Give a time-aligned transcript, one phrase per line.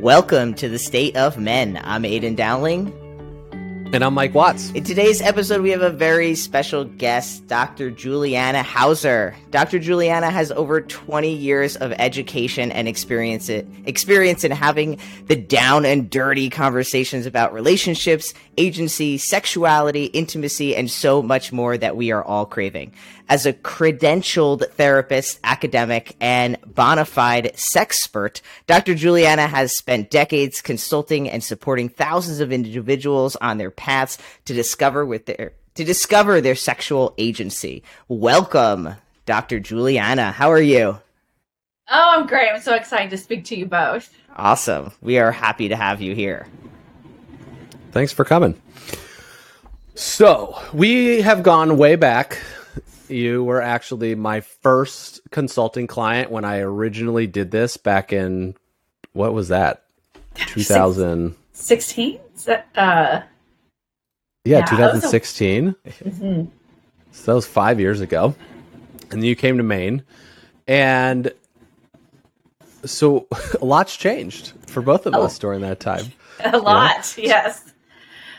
[0.00, 1.80] Welcome to the State of Men.
[1.82, 2.92] I'm Aydian Dowling.
[3.92, 4.70] And I'm Mike Watts.
[4.70, 7.90] In today's episode, we have a very special guest, Dr.
[7.90, 9.34] Juliana Hauser.
[9.50, 9.80] Dr.
[9.80, 16.08] Juliana has over 20 years of education and experience, experience in having the down and
[16.08, 22.46] dirty conversations about relationships, agency, sexuality, intimacy, and so much more that we are all
[22.46, 22.92] craving.
[23.28, 28.94] As a credentialed therapist, academic, and bona fide sexpert, Dr.
[28.94, 35.04] Juliana has spent decades consulting and supporting thousands of individuals on their paths to discover
[35.04, 37.82] with their to discover their sexual agency.
[38.08, 38.94] Welcome,
[39.26, 39.60] Dr.
[39.60, 40.32] Juliana.
[40.32, 40.98] How are you?
[41.90, 42.48] Oh, I'm great.
[42.50, 44.12] I'm so excited to speak to you both.
[44.36, 44.92] Awesome.
[45.02, 46.46] We are happy to have you here.
[47.92, 48.60] Thanks for coming.
[49.94, 52.38] So, we have gone way back.
[53.08, 58.54] You were actually my first consulting client when I originally did this back in
[59.12, 59.84] what was that?
[60.34, 62.20] 2016?
[62.48, 63.22] Uh, yeah,
[64.44, 65.74] yeah, 2016.
[65.84, 66.44] Mm-hmm.
[67.12, 68.34] So that was five years ago.
[69.10, 70.04] And you came to Maine.
[70.66, 71.32] And
[72.84, 73.26] so
[73.60, 75.22] a lot's changed for both of oh.
[75.22, 76.12] us during that time.
[76.44, 77.30] A lot, you know?
[77.30, 77.72] yes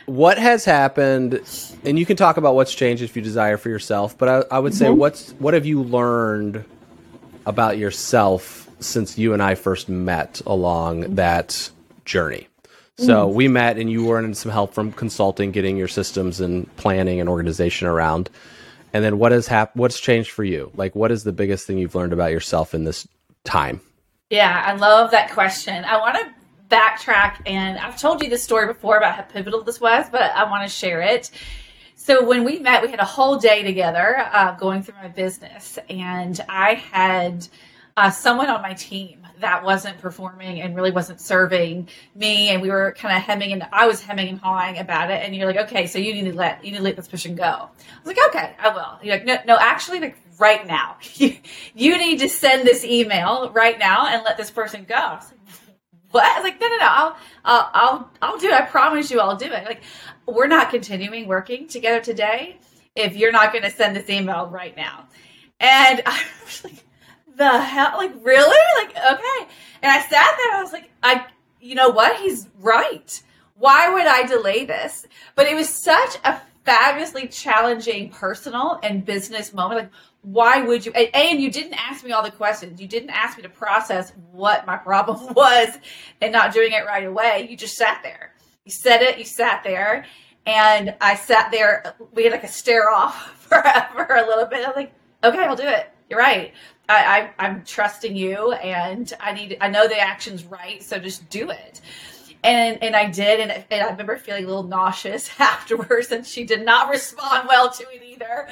[0.09, 1.39] what has happened
[1.83, 4.59] and you can talk about what's changed if you desire for yourself but i, I
[4.59, 4.99] would say mm-hmm.
[4.99, 6.65] what's what have you learned
[7.45, 11.69] about yourself since you and i first met along that
[12.09, 12.47] journey?
[12.97, 13.35] So mm-hmm.
[13.35, 17.21] we met and you were in some help from consulting getting your systems and planning
[17.21, 18.29] and organization around.
[18.91, 20.71] And then what has hap- what's changed for you?
[20.75, 23.07] Like what is the biggest thing you've learned about yourself in this
[23.45, 23.79] time?
[24.29, 25.85] Yeah i love that question.
[25.85, 26.38] I want to
[26.69, 30.49] backtrack and I've told you this story before about how pivotal this was, but I
[30.49, 31.31] want to share it.
[31.95, 35.77] So when we met, we had a whole day together uh, going through my business,
[35.89, 37.47] and I had
[37.97, 42.69] uh, someone on my team that wasn't performing and really wasn't serving me, and we
[42.69, 45.23] were kind of hemming and I was hemming and hawing about it.
[45.23, 47.35] And you're like, okay, so you need to let you need to let this person
[47.35, 47.43] go.
[47.43, 47.69] I
[48.03, 48.99] was like, okay, I will.
[49.03, 51.35] You're like, no, no, actually, like right now, you,
[51.75, 55.19] you need to send this email right now and let this person go.
[56.11, 56.23] What?
[56.23, 58.53] I was like, no, no, no, I'll, I'll, I'll, I'll do it.
[58.53, 59.65] I promise you I'll do it.
[59.65, 59.81] Like,
[60.25, 62.57] we're not continuing working together today
[62.95, 65.07] if you're not going to send this email right now.
[65.59, 66.83] And I was like,
[67.35, 67.93] the hell?
[67.97, 68.57] Like, really?
[68.83, 69.51] Like, okay.
[69.81, 71.25] And I sat there I was like, I,
[71.61, 72.19] you know what?
[72.19, 73.21] He's right.
[73.55, 75.05] Why would I delay this?
[75.35, 79.81] But it was such a fabulously challenging personal and business moment.
[79.81, 80.91] Like, why would you?
[80.91, 82.81] And, you didn't ask me all the questions.
[82.81, 85.69] You didn't ask me to process what my problem was
[86.21, 87.47] and not doing it right away.
[87.49, 88.33] You just sat there.
[88.65, 89.17] You said it.
[89.17, 90.05] You sat there,
[90.45, 91.95] and I sat there.
[92.13, 93.61] We had like a stare off for,
[93.93, 94.67] for a little bit.
[94.67, 94.93] I'm like,
[95.23, 95.89] okay, I'll do it.
[96.09, 96.53] You're right.
[96.89, 99.57] I, I I'm trusting you, and I need.
[99.61, 101.81] I know the action's right, so just do it
[102.43, 106.45] and and I did, and, and, I remember feeling a little nauseous afterwards, and she
[106.45, 108.47] did not respond well to it either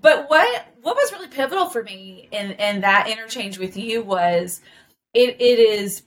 [0.00, 4.60] but what what was really pivotal for me in in that interchange with you was
[5.12, 6.02] it it is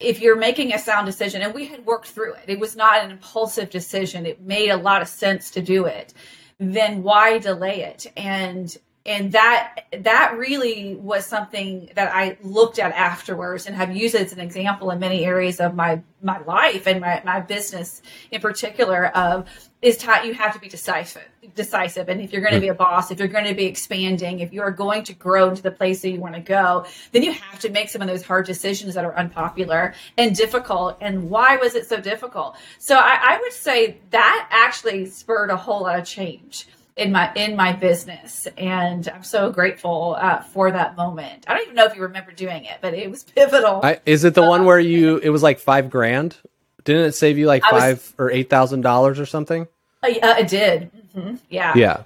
[0.00, 3.04] if you're making a sound decision and we had worked through it it was not
[3.04, 4.26] an impulsive decision.
[4.26, 6.12] It made a lot of sense to do it.
[6.58, 8.06] Then why delay it?
[8.16, 8.76] And
[9.06, 14.22] and that that really was something that I looked at afterwards and have used it
[14.22, 18.00] as an example in many areas of my my life and my, my business
[18.30, 19.46] in particular of
[19.82, 22.08] is taught you have to be decisive decisive.
[22.08, 24.54] And if you're going to be a boss if you're going to be expanding if
[24.54, 27.60] you're going to grow into the place that you want to go then you have
[27.60, 30.96] to make some of those hard decisions that are unpopular and difficult.
[31.02, 32.56] And why was it so difficult?
[32.78, 37.32] So I, I would say that actually spurred a whole lot of change in my
[37.34, 38.46] in my business.
[38.56, 41.44] And i'm so grateful uh, for that moment.
[41.48, 43.80] I don't even know if you remember doing it but it was pivotal.
[43.82, 46.36] I, is it the one where you it was like five grand?
[46.84, 49.66] Didn't it save you like five was, or eight thousand dollars or something?
[50.02, 50.90] Uh, uh, it did.
[51.14, 51.36] Mm-hmm.
[51.48, 51.72] yeah.
[51.76, 52.02] Yeah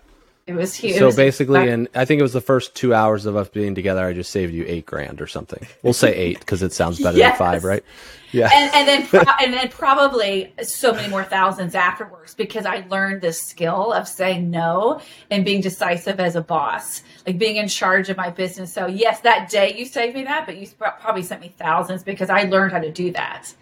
[0.49, 0.97] it was huge.
[0.97, 4.07] So basically, and I think it was the first two hours of us being together.
[4.07, 5.67] I just saved you eight grand or something.
[5.83, 7.39] We'll say eight because it sounds better yes.
[7.39, 7.85] than five, right?
[8.33, 8.49] Yeah.
[8.51, 13.21] And, and then pro- and then probably so many more thousands afterwards because I learned
[13.21, 18.09] this skill of saying no and being decisive as a boss, like being in charge
[18.09, 18.73] of my business.
[18.73, 22.31] So yes, that day you saved me that, but you probably sent me thousands because
[22.31, 23.53] I learned how to do that.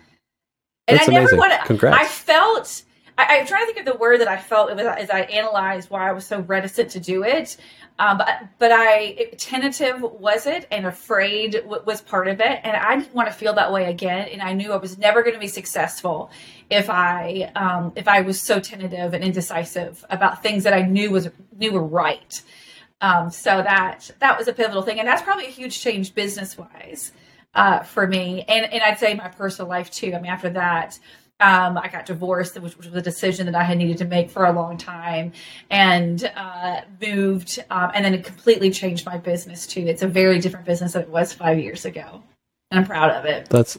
[0.87, 1.89] And That's I never want to.
[1.89, 2.83] I felt
[3.19, 5.91] I, am trying to think of the word that I felt was, as I analyzed
[5.91, 7.57] why I was so reticent to do it.
[7.99, 8.29] Um, but
[8.59, 12.97] but I it, tentative was it, and afraid w- was part of it, and I
[12.97, 14.29] didn't want to feel that way again.
[14.31, 16.31] And I knew I was never going to be successful
[16.69, 21.11] if I um, if I was so tentative and indecisive about things that I knew
[21.11, 22.43] was knew were right.
[23.01, 26.59] Um, so that that was a pivotal thing, and that's probably a huge change business
[26.59, 27.13] wise
[27.55, 30.15] uh, for me, and and I'd say my personal life too.
[30.15, 30.99] I mean, after that,
[31.41, 34.31] um, I got divorced, which, which, was a decision that I had needed to make
[34.31, 35.33] for a long time,
[35.71, 39.81] and uh, moved, um, and then it completely changed my business too.
[39.81, 42.23] It's a very different business than it was five years ago,
[42.71, 43.49] and I'm proud of it.
[43.51, 43.79] That's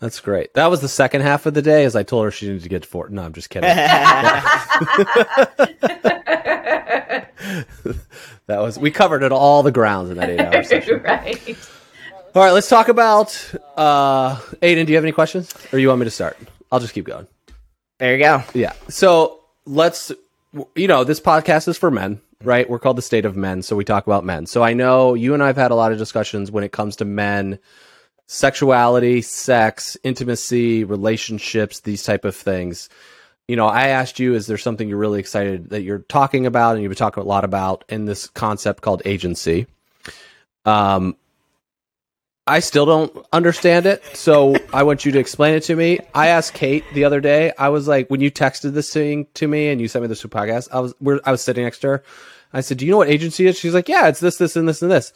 [0.00, 0.54] that's great.
[0.54, 2.68] That was the second half of the day, as I told her she needed to
[2.68, 3.12] get to Fort.
[3.12, 3.70] No, I'm just kidding.
[8.46, 11.02] that was we covered it all the grounds in that eight hour session.
[11.02, 11.56] right.
[12.32, 15.52] All right, let's talk about uh Aydian, do you have any questions?
[15.72, 16.38] Or you want me to start?
[16.70, 17.26] I'll just keep going.
[17.98, 18.44] There you go.
[18.54, 18.72] Yeah.
[18.88, 20.12] So let's
[20.76, 22.70] you know, this podcast is for men, right?
[22.70, 24.46] We're called the state of men, so we talk about men.
[24.46, 26.96] So I know you and I have had a lot of discussions when it comes
[26.96, 27.58] to men,
[28.26, 32.88] sexuality, sex, intimacy, relationships, these type of things
[33.48, 36.74] you know, I asked you, is there something you're really excited that you're talking about
[36.74, 39.66] and you've been talking a lot about in this concept called agency?
[40.64, 41.16] Um,
[42.50, 46.00] I still don't understand it, so I want you to explain it to me.
[46.14, 47.52] I asked Kate the other day.
[47.56, 50.22] I was like, when you texted this thing to me and you sent me this
[50.24, 50.94] podcast, I was
[51.24, 52.02] I was sitting next to her.
[52.52, 54.68] I said, "Do you know what agency is?" She's like, "Yeah, it's this, this, and
[54.68, 55.12] this, and this."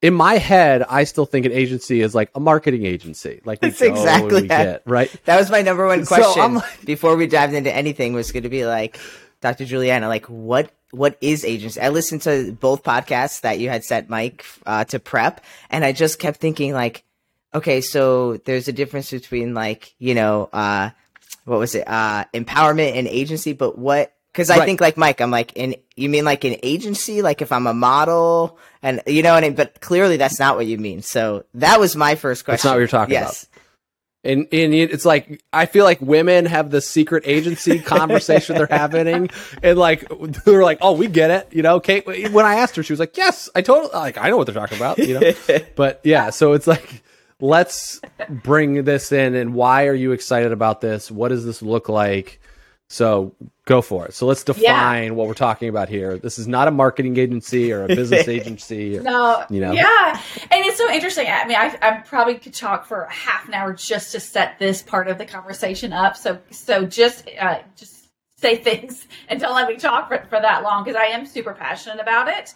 [0.00, 3.40] in my head, I still think an agency is like a marketing agency.
[3.44, 5.12] Like that's exactly we get, right.
[5.24, 8.12] That was my number one question so like, before we dived into anything.
[8.12, 8.98] Was going to be like,
[9.40, 9.64] Dr.
[9.64, 11.80] Juliana, like what what is agency?
[11.80, 15.92] I listened to both podcasts that you had sent Mike uh, to prep, and I
[15.92, 17.04] just kept thinking like,
[17.54, 20.90] okay, so there's a difference between like you know, uh,
[21.44, 24.66] what was it, uh, empowerment and agency, but what because I right.
[24.66, 25.74] think like Mike, I'm like in.
[25.96, 27.22] You mean like an agency?
[27.22, 29.56] Like if I'm a model, and you know what I mean?
[29.56, 31.02] But clearly that's not what you mean.
[31.02, 32.52] So that was my first question.
[32.52, 33.42] That's not what you're talking yes.
[33.42, 33.57] about.
[34.24, 39.30] And, and it's like I feel like women have the secret agency conversation they're having,
[39.62, 40.06] and like
[40.44, 41.78] they're like, "Oh, we get it," you know.
[41.78, 44.46] Kate, when I asked her, she was like, "Yes, I totally like I know what
[44.46, 45.32] they're talking about," you know.
[45.76, 47.02] but yeah, so it's like
[47.40, 51.10] let's bring this in, and why are you excited about this?
[51.10, 52.40] What does this look like?
[52.90, 53.34] So
[53.66, 54.14] go for it.
[54.14, 54.62] So let's define
[55.04, 55.10] yeah.
[55.10, 56.16] what we're talking about here.
[56.16, 58.96] This is not a marketing agency or a business agency.
[58.96, 59.72] Or, no, you know.
[59.72, 60.20] Yeah,
[60.50, 61.26] and it's so interesting.
[61.28, 64.82] I mean, I, I probably could talk for half an hour just to set this
[64.82, 66.16] part of the conversation up.
[66.16, 70.62] So, so just uh, just say things and don't let me talk for, for that
[70.62, 72.54] long because I am super passionate about it.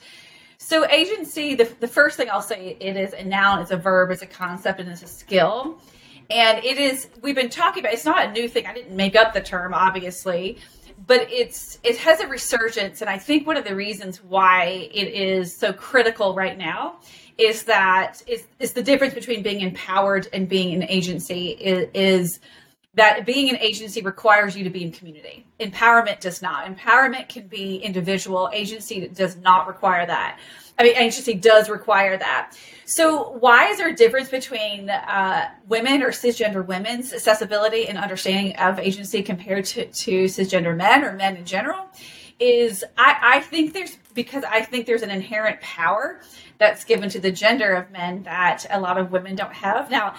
[0.56, 1.56] So, agency.
[1.56, 4.26] The, the first thing I'll say it is a noun, it's a verb, it's a
[4.26, 5.78] concept, and it's a skill
[6.32, 8.66] and it is we've been talking about it's not a new thing.
[8.66, 10.58] I didn't make up the term obviously.
[11.04, 13.00] But it's it has a resurgence.
[13.00, 16.96] And i think one of the reasons why it is so critical right now
[17.38, 22.40] is that is, is the difference between being empowered and being an agency is, is
[22.94, 25.46] that being an agency requires you to be in community.
[25.58, 26.66] Empowerment does not.
[26.66, 28.50] Empowerment can be individual.
[28.52, 30.38] Agency does not require that.
[30.78, 32.56] I mean, agency does require that.
[32.84, 38.56] So, why is there a difference between uh, women or cisgender women's accessibility and understanding
[38.56, 41.88] of agency compared to, to cisgender men or men in general?
[42.38, 46.20] Is I, I think there's because I think there's an inherent power
[46.58, 49.90] that's given to the gender of men that a lot of women don't have.
[49.90, 50.14] Now,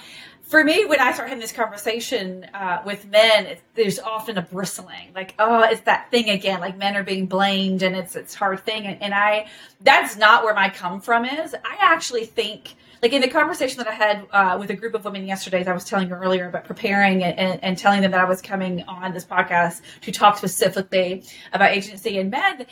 [0.53, 5.11] for me, when I start having this conversation uh, with men, there's often a bristling,
[5.15, 6.59] like, oh, it's that thing again.
[6.59, 8.85] Like men are being blamed, and it's it's hard thing.
[8.85, 9.47] And, and I,
[9.81, 11.55] that's not where my come from is.
[11.55, 15.05] I actually think, like in the conversation that I had uh, with a group of
[15.05, 18.12] women yesterday, as I was telling you earlier about preparing and, and, and telling them
[18.12, 22.67] that I was coming on this podcast to talk specifically about agency and men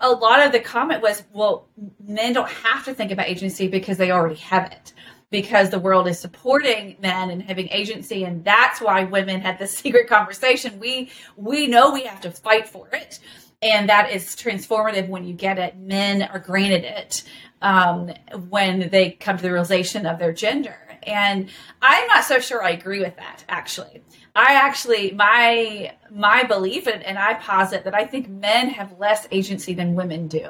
[0.00, 1.66] a lot of the comment was, well,
[2.06, 4.92] men don't have to think about agency because they already have it
[5.32, 9.76] because the world is supporting men and having agency and that's why women had this
[9.78, 10.78] secret conversation.
[10.78, 13.18] We we know we have to fight for it
[13.60, 15.76] and that is transformative when you get it.
[15.76, 17.22] Men are granted it
[17.62, 18.12] um,
[18.48, 20.76] when they come to the realization of their gender.
[21.04, 21.48] And
[21.80, 24.04] i'm not so sure i agree with that actually.
[24.36, 29.26] I actually my my belief and, and i posit that i think men have less
[29.32, 30.48] agency than women do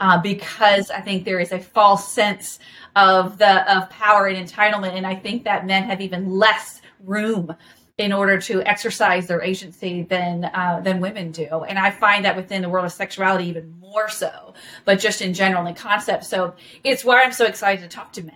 [0.00, 2.58] uh, because I think there is a false sense
[2.96, 7.54] of the of power and entitlement, and I think that men have even less room
[7.96, 12.36] in order to exercise their agency than uh, than women do, and I find that
[12.36, 16.24] within the world of sexuality even more so, but just in general in concept.
[16.24, 18.34] So it's why I'm so excited to talk to men.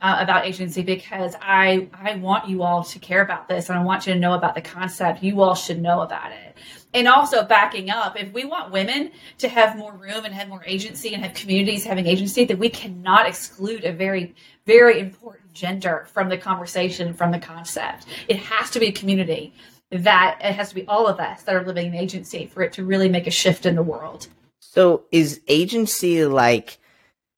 [0.00, 3.82] Uh, about agency because I I want you all to care about this and I
[3.82, 5.24] want you to know about the concept.
[5.24, 6.56] You all should know about it
[6.94, 10.62] and also backing up if we want women to have more room and have more
[10.66, 14.34] agency and have communities having agency then we cannot exclude a very
[14.66, 19.52] very important gender from the conversation from the concept it has to be a community
[19.90, 22.72] that it has to be all of us that are living in agency for it
[22.72, 24.28] to really make a shift in the world
[24.60, 26.78] so is agency like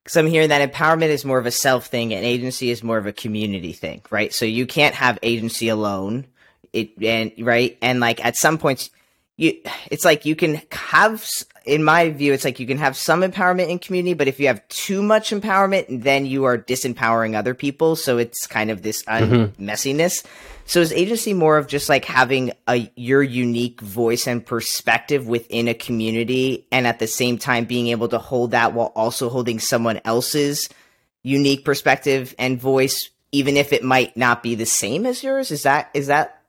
[0.04, 2.98] because I'm hearing that empowerment is more of a self thing and agency is more
[2.98, 4.32] of a community thing, right?
[4.32, 6.26] So you can't have agency alone.
[6.72, 8.90] It and right and like at some points
[9.40, 9.58] you
[9.90, 11.26] it's like you can have
[11.64, 14.46] in my view it's like you can have some empowerment in community but if you
[14.46, 19.02] have too much empowerment then you are disempowering other people so it's kind of this
[19.08, 19.64] un- mm-hmm.
[19.64, 20.24] messiness
[20.66, 25.68] so is agency more of just like having a your unique voice and perspective within
[25.68, 29.58] a community and at the same time being able to hold that while also holding
[29.58, 30.68] someone else's
[31.22, 35.62] unique perspective and voice even if it might not be the same as yours is
[35.62, 36.42] that is that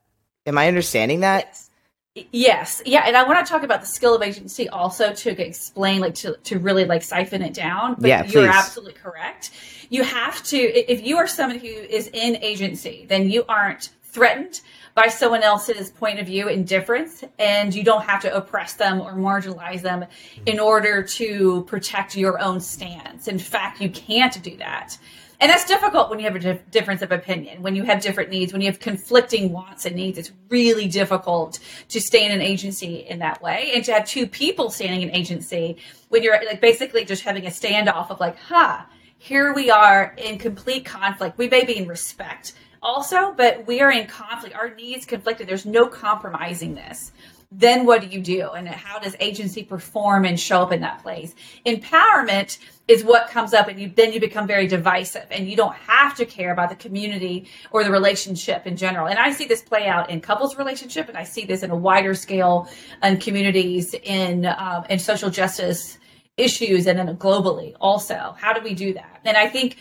[0.45, 1.69] am i understanding that yes.
[2.13, 6.01] Yes, yeah, and I want to talk about the skill of agency also to explain,
[6.01, 7.95] like to to really like siphon it down.
[7.97, 9.51] But yeah, you're absolutely correct.
[9.89, 14.59] You have to, if you are someone who is in agency, then you aren't threatened
[14.93, 18.99] by someone else's point of view and difference, and you don't have to oppress them
[18.99, 20.05] or marginalize them
[20.45, 23.29] in order to protect your own stance.
[23.29, 24.97] In fact, you can't do that.
[25.41, 28.29] And that's difficult when you have a dif- difference of opinion, when you have different
[28.29, 30.19] needs, when you have conflicting wants and needs.
[30.19, 31.57] It's really difficult
[31.89, 35.09] to stay in an agency in that way and to have two people standing in
[35.15, 35.77] agency
[36.09, 38.83] when you're like basically just having a standoff of like, huh,
[39.17, 41.39] here we are in complete conflict.
[41.39, 44.55] We may be in respect also, but we are in conflict.
[44.55, 45.47] Our needs conflicted.
[45.47, 47.11] There's no compromising this
[47.51, 51.01] then what do you do and how does agency perform and show up in that
[51.03, 52.57] place empowerment
[52.91, 56.15] is what comes up and you then you become very divisive and you don't have
[56.15, 59.07] to care about the community or the relationship in general.
[59.07, 61.75] And i see this play out in couples relationship and i see this in a
[61.75, 62.69] wider scale
[63.01, 65.97] in communities in um, in social justice
[66.37, 68.35] issues and then globally also.
[68.37, 69.21] How do we do that?
[69.25, 69.77] And i think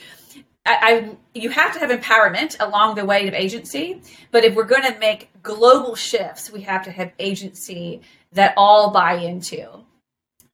[0.66, 4.64] I, I, you have to have empowerment along the way of agency, but if we're
[4.64, 8.02] going to make global shifts, we have to have agency
[8.32, 9.66] that all buy into.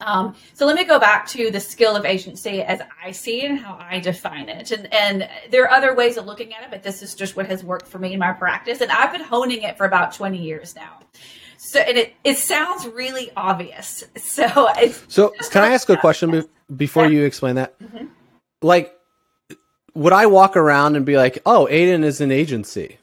[0.00, 3.50] Um, so let me go back to the skill of agency as I see it
[3.50, 4.71] and how I define it.
[4.71, 7.47] And, and there are other ways of looking at it, but this is just what
[7.47, 8.83] has worked for me in my practice.
[8.83, 10.99] And I've been honing it for about 20 years now.
[11.57, 14.05] So, and it, it sounds really obvious.
[14.17, 14.69] So,
[15.09, 16.43] so can I ask a question be-
[16.76, 17.79] before you explain that?
[17.81, 18.07] Mm-hmm.
[18.61, 18.95] Like,
[19.95, 22.99] would I walk around and be like, "Oh, Aydian is an agency"?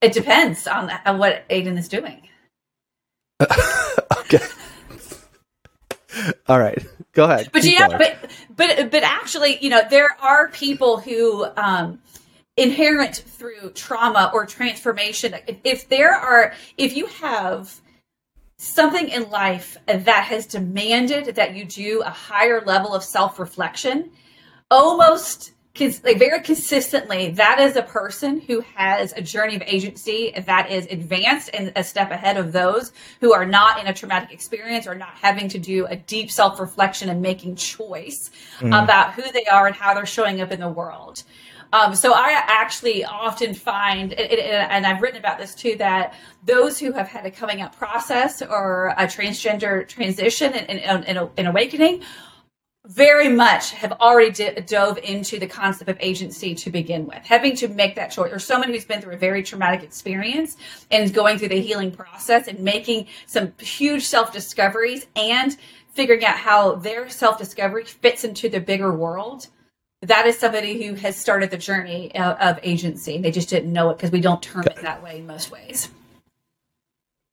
[0.00, 2.28] It depends on, on what Aydian is doing.
[6.50, 7.50] All right, go ahead.
[7.52, 8.16] But you know, but
[8.56, 12.00] but but actually, you know, there are people who um,
[12.56, 15.34] inherent through trauma or transformation.
[15.46, 17.80] If, if there are, if you have
[18.58, 24.10] something in life that has demanded that you do a higher level of self reflection,
[24.72, 30.70] almost like very consistently that is a person who has a journey of agency that
[30.70, 34.86] is advanced and a step ahead of those who are not in a traumatic experience
[34.86, 38.82] or not having to do a deep self-reflection and making choice mm.
[38.82, 41.22] about who they are and how they're showing up in the world
[41.72, 46.90] um, so I actually often find, and I've written about this too, that those who
[46.92, 52.02] have had a coming out process or a transgender transition and, and, and, and awakening
[52.86, 57.54] very much have already d- dove into the concept of agency to begin with, having
[57.56, 60.56] to make that choice, or someone who's been through a very traumatic experience
[60.90, 65.56] and is going through the healing process and making some huge self discoveries and
[65.92, 69.48] figuring out how their self discovery fits into the bigger world.
[70.02, 73.18] That is somebody who has started the journey of, of agency.
[73.18, 75.90] They just didn't know it because we don't term it that way in most ways.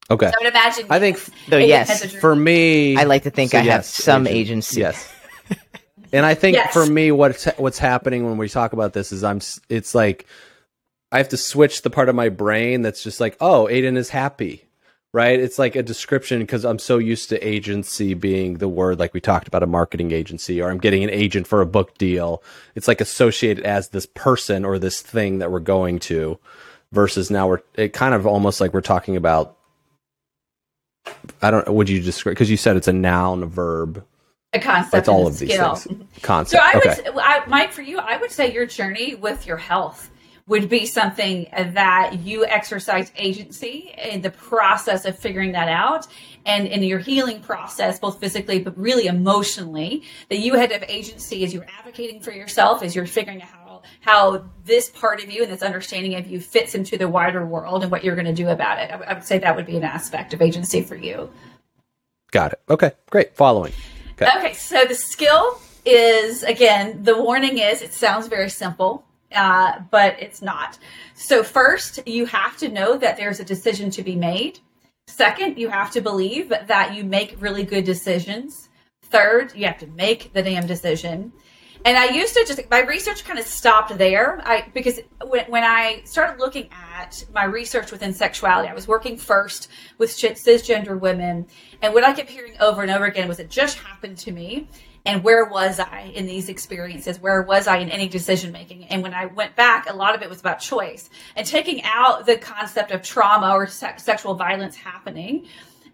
[0.09, 0.27] Okay.
[0.27, 0.85] So I would imagine.
[0.89, 4.27] I think, though, yes, for me, I like to think so I yes, have some
[4.27, 4.81] agent, agency.
[4.81, 5.13] Yes.
[6.13, 6.73] And I think yes.
[6.73, 9.41] for me, what's what's happening when we talk about this is I'm.
[9.69, 10.25] It's like
[11.11, 14.09] I have to switch the part of my brain that's just like, oh, Aydian is
[14.09, 14.65] happy,
[15.13, 15.39] right?
[15.39, 19.21] It's like a description because I'm so used to agency being the word like we
[19.21, 22.41] talked about a marketing agency, or I'm getting an agent for a book deal.
[22.75, 26.39] It's like associated as this person or this thing that we're going to,
[26.91, 29.57] versus now we're it kind of almost like we're talking about.
[31.41, 31.67] I don't.
[31.67, 32.35] Would you describe?
[32.35, 34.05] Because you said it's a noun, a verb
[34.53, 34.91] a concept.
[34.91, 35.87] That's all of these things.
[36.21, 36.47] Concept.
[36.47, 37.11] So I okay.
[37.11, 40.09] would, I, Mike, for you, I would say your journey with your health
[40.47, 46.07] would be something that you exercise agency in the process of figuring that out
[46.45, 50.89] and in your healing process both physically but really emotionally that you had to have
[50.89, 55.29] agency as you're advocating for yourself as you're figuring out how how this part of
[55.29, 58.25] you and this understanding of you fits into the wider world and what you're going
[58.25, 60.95] to do about it I would say that would be an aspect of agency for
[60.95, 61.29] you
[62.31, 63.73] got it okay great following
[64.19, 64.31] Okay.
[64.37, 69.05] okay, so the skill is again, the warning is it sounds very simple,
[69.35, 70.79] uh, but it's not.
[71.13, 74.59] So, first, you have to know that there's a decision to be made.
[75.07, 78.69] Second, you have to believe that you make really good decisions.
[79.03, 81.31] Third, you have to make the damn decision.
[81.85, 84.41] And I used to just my research kind of stopped there.
[84.43, 89.17] I because when, when I started looking at my research within sexuality, I was working
[89.17, 91.47] first with cisgender women,
[91.81, 94.67] and what I kept hearing over and over again was it just happened to me.
[95.05, 97.17] And where was I in these experiences?
[97.17, 98.83] Where was I in any decision making?
[98.85, 102.25] And when I went back, a lot of it was about choice and taking out
[102.25, 105.47] the concept of trauma or se- sexual violence happening.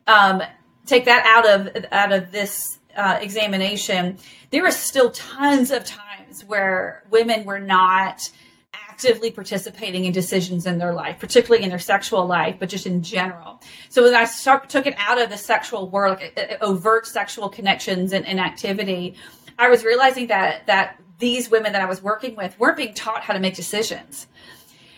[0.08, 0.42] Um,
[0.88, 4.18] take that out of out of this uh, examination,
[4.52, 8.30] there were still tons of times where women were not
[8.74, 13.02] actively participating in decisions in their life, particularly in their sexual life, but just in
[13.02, 13.60] general.
[13.90, 17.08] So when I start, took it out of the sexual world, like, uh, uh, overt
[17.08, 19.16] sexual connections and, and activity,
[19.58, 23.22] I was realizing that that these women that I was working with weren't being taught
[23.24, 24.28] how to make decisions.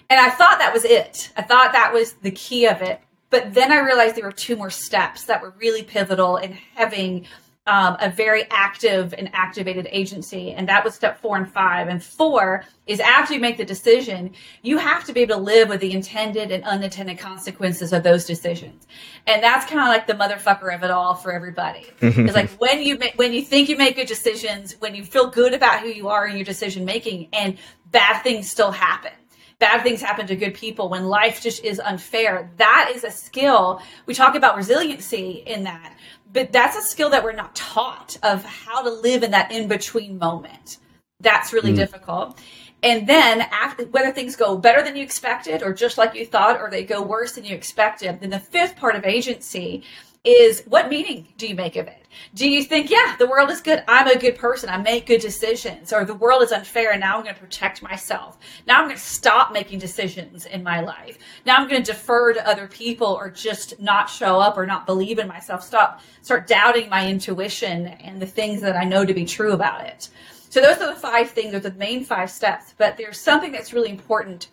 [0.09, 1.31] And I thought that was it.
[1.35, 3.01] I thought that was the key of it.
[3.29, 7.27] But then I realized there were two more steps that were really pivotal in having
[7.67, 10.51] um, a very active and activated agency.
[10.51, 11.87] And that was step four and five.
[11.87, 15.69] And four is after you make the decision, you have to be able to live
[15.69, 18.85] with the intended and unintended consequences of those decisions.
[19.25, 21.87] And that's kind of like the motherfucker of it all for everybody.
[22.01, 25.27] it's like when you make, when you think you make good decisions, when you feel
[25.31, 27.57] good about who you are in your decision making, and
[27.89, 29.11] bad things still happen
[29.59, 33.81] bad things happen to good people when life just is unfair that is a skill
[34.05, 35.95] we talk about resiliency in that
[36.35, 39.69] but that's a skill that we're not taught of how to live in that in
[39.69, 40.79] between moment.
[41.21, 41.77] That's really mm.
[41.77, 42.37] difficult.
[42.83, 46.59] And then after, whether things go better than you expected or just like you thought,
[46.59, 49.83] or they go worse than you expected, then the fifth part of agency
[50.25, 52.05] is what meaning do you make of it?
[52.33, 53.83] Do you think, yeah, the world is good.
[53.87, 54.69] I'm a good person.
[54.69, 55.93] I make good decisions.
[55.93, 58.37] Or the world is unfair and now I'm going to protect myself.
[58.65, 61.17] Now I'm going to stop making decisions in my life.
[61.45, 64.85] Now I'm going to defer to other people or just not show up or not
[64.85, 65.63] believe in myself.
[65.63, 69.85] Stop, start doubting my intuition and the things that I know to be true about
[69.85, 70.09] it.
[70.49, 72.73] So those are the five things, those are the main five steps.
[72.77, 74.49] But there's something that's really important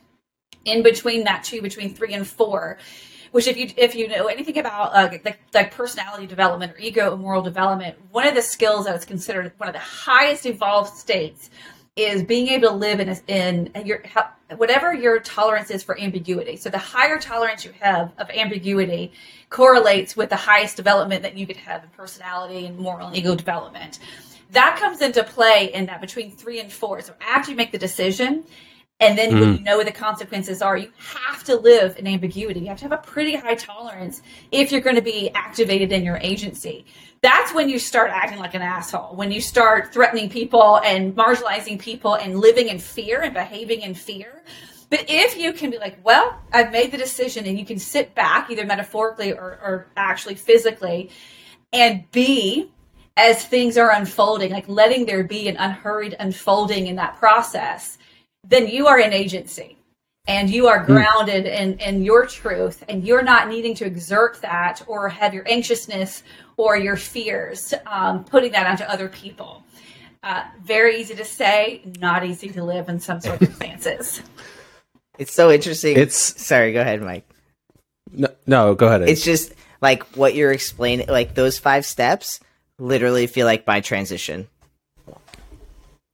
[0.65, 2.79] in between that two, between three and four
[3.33, 7.13] which if you if you know anything about uh, like, like personality development or ego
[7.13, 10.95] and moral development, one of the skills that is considered one of the highest evolved
[10.97, 11.51] states
[11.95, 14.03] is being able to live in a, in your
[14.57, 16.57] whatever your tolerance is for ambiguity.
[16.57, 19.13] So the higher tolerance you have of ambiguity
[19.51, 23.35] correlates with the highest development that you could have in personality and moral and ego
[23.35, 23.99] development.
[24.53, 27.01] That comes into play in that between three and four.
[27.01, 28.45] So after you make the decision,
[29.03, 29.41] and then mm.
[29.41, 32.61] when you know what the consequences are, you have to live in ambiguity.
[32.61, 36.05] You have to have a pretty high tolerance if you're going to be activated in
[36.05, 36.87] your agency.
[37.21, 41.81] That's when you start acting like an asshole, when you start threatening people and marginalizing
[41.81, 44.45] people and living in fear and behaving in fear.
[44.89, 48.15] But if you can be like, well, I've made the decision, and you can sit
[48.15, 51.11] back, either metaphorically or, or actually physically,
[51.73, 52.71] and be
[53.17, 57.99] as things are unfolding, like letting there be an unhurried unfolding in that process
[58.45, 59.77] then you are an agency.
[60.29, 60.93] And you are hmm.
[60.93, 65.43] grounded in, in your truth and you're not needing to exert that or have your
[65.49, 66.23] anxiousness
[66.57, 69.65] or your fears um, putting that onto other people.
[70.23, 74.23] Uh, very easy to say not easy to live in some circumstances.
[75.19, 75.99] It's so interesting.
[75.99, 77.29] It's sorry go ahead mike.
[78.11, 79.53] No, no go ahead it's just
[79.83, 82.41] like what you're explaining like those five steps
[82.79, 84.49] literally feel like my transition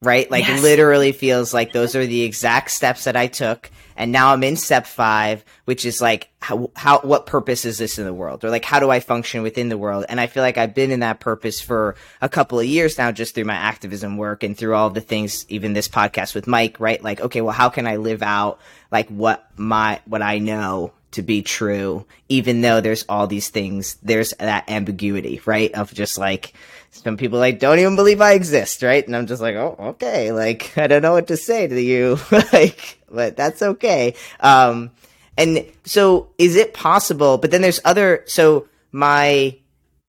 [0.03, 0.31] right?
[0.31, 0.63] Like yes.
[0.63, 3.71] literally feels like those are the exact steps that I took.
[3.97, 7.99] And now I'm in step five, which is like, how, how, what purpose is this
[7.99, 8.45] in the world?
[8.45, 10.05] Or like, how do I function within the world?
[10.09, 13.11] And I feel like I've been in that purpose for a couple of years now,
[13.11, 16.79] just through my activism work and through all the things, even this podcast with Mike,
[16.79, 17.03] right?
[17.03, 18.61] Like, okay, well, how can I live out
[18.93, 23.97] like what my, what I know to be true, even though there's all these things,
[24.03, 25.73] there's that ambiguity, right?
[25.73, 26.53] Of just like,
[26.91, 29.07] some people like don't even believe I exist, right?
[29.07, 32.19] And I'm just like, oh, okay, like I don't know what to say to you,
[32.53, 34.15] like, but that's okay.
[34.41, 34.91] Um,
[35.37, 37.39] and so is it possible?
[37.39, 38.25] But then there's other.
[38.27, 39.57] So my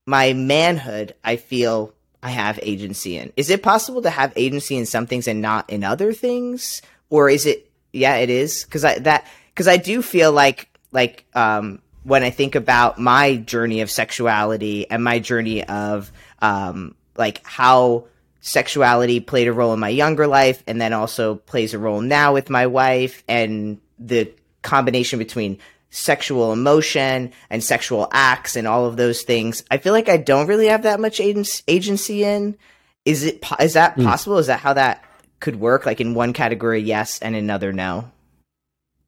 [0.06, 3.32] my manhood, I feel I have agency in.
[3.38, 7.30] Is it possible to have agency in some things and not in other things, or
[7.30, 7.70] is it?
[7.94, 12.32] Yeah, it is because I that because I do feel like like um when I
[12.32, 16.12] think about my journey of sexuality and my journey of
[16.42, 18.06] um, like how
[18.42, 22.34] sexuality played a role in my younger life and then also plays a role now
[22.34, 25.60] with my wife and the combination between
[25.92, 29.64] sexual emotion and sexual acts and all of those things.
[29.72, 32.58] I feel like i don't really have that much agency in.
[33.06, 34.04] Is it is that mm.
[34.04, 34.38] possible?
[34.38, 35.04] Is that how that
[35.40, 35.86] could work?
[35.86, 38.12] Like in one category yes and another no?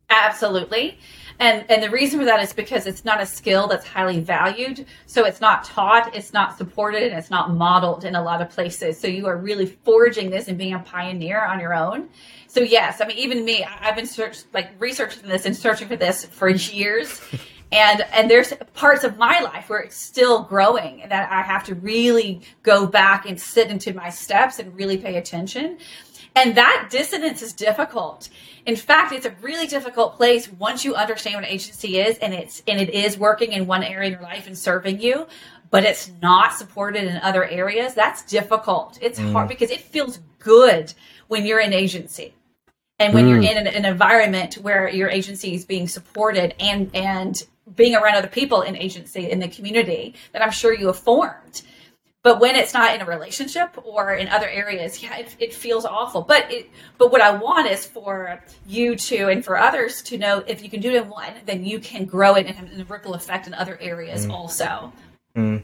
[0.10, 0.98] Absolutely.
[1.39, 4.86] And and the reason for that is because it's not a skill that's highly valued.
[5.06, 8.50] So it's not taught, it's not supported, and it's not modeled in a lot of
[8.50, 9.00] places.
[9.00, 12.10] So you are really forging this and being a pioneer on your own.
[12.48, 15.96] So yes, I mean even me, I've been search like researching this and searching for
[15.96, 17.22] this for years.
[17.72, 21.76] and and there's parts of my life where it's still growing that I have to
[21.76, 25.78] really go back and sit into my steps and really pay attention.
[26.36, 28.30] And that dissonance is difficult.
[28.65, 32.63] In fact, it's a really difficult place once you understand what agency is and it's
[32.67, 35.28] and it is working in one area in your life and serving you,
[35.72, 37.94] but it's not supported in other areas.
[37.94, 38.98] That's difficult.
[39.02, 39.32] It's mm.
[39.34, 40.94] hard because it feels good
[41.28, 42.34] when you're in agency.
[42.98, 43.30] And when mm.
[43.30, 47.41] you're in an, an environment where your agency is being supported and and
[47.76, 51.62] being around other people in agency in the community that I'm sure you have formed
[52.23, 55.86] but when it's not in a relationship or in other areas yeah it, it feels
[55.86, 56.21] awful.
[56.21, 60.39] But it but what i want is for you to and for others to know
[60.47, 62.84] if you can do it in one then you can grow it and have a
[62.86, 64.31] ripple effect in other areas mm.
[64.31, 64.91] also.
[65.36, 65.63] Mm.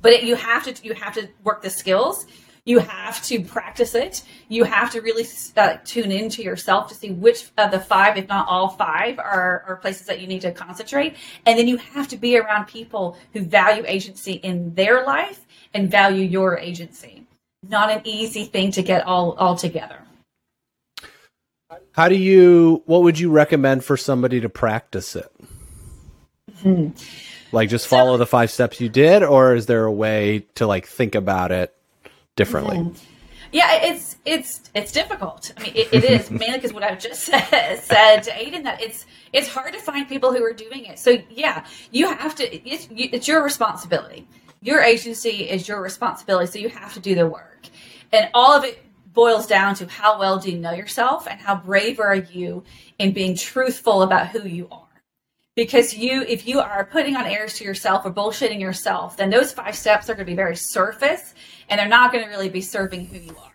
[0.00, 2.26] but it, you have to you have to work the skills.
[2.64, 4.22] You have to practice it.
[4.48, 8.28] You have to really uh, tune into yourself to see which of the five if
[8.28, 11.16] not all five are, are places that you need to concentrate.
[11.44, 15.90] And then you have to be around people who value agency in their life and
[15.90, 17.26] value your agency.
[17.68, 19.98] Not an easy thing to get all all together.
[21.92, 22.82] How do you?
[22.86, 25.30] What would you recommend for somebody to practice it?
[26.62, 26.90] Mm-hmm.
[27.54, 30.66] Like just follow so, the five steps you did, or is there a way to
[30.66, 31.74] like think about it
[32.34, 32.78] differently?
[32.78, 33.04] Mm-hmm.
[33.52, 35.52] Yeah, it's it's it's difficult.
[35.56, 38.82] I mean, it, it is mainly because what I've just said, said to Aydian that
[38.82, 40.98] it's it's hard to find people who are doing it.
[40.98, 42.68] So yeah, you have to.
[42.68, 44.26] It's, it's your responsibility
[44.62, 46.46] your agency is your responsibility.
[46.46, 47.66] So you have to do the work.
[48.12, 51.56] And all of it boils down to how well do you know yourself and how
[51.56, 52.62] brave are you
[52.98, 54.78] in being truthful about who you are.
[55.54, 59.52] Because you, if you are putting on airs to yourself or bullshitting yourself, then those
[59.52, 61.34] five steps are going to be very surface
[61.68, 63.52] and they're not going to really be serving who you are.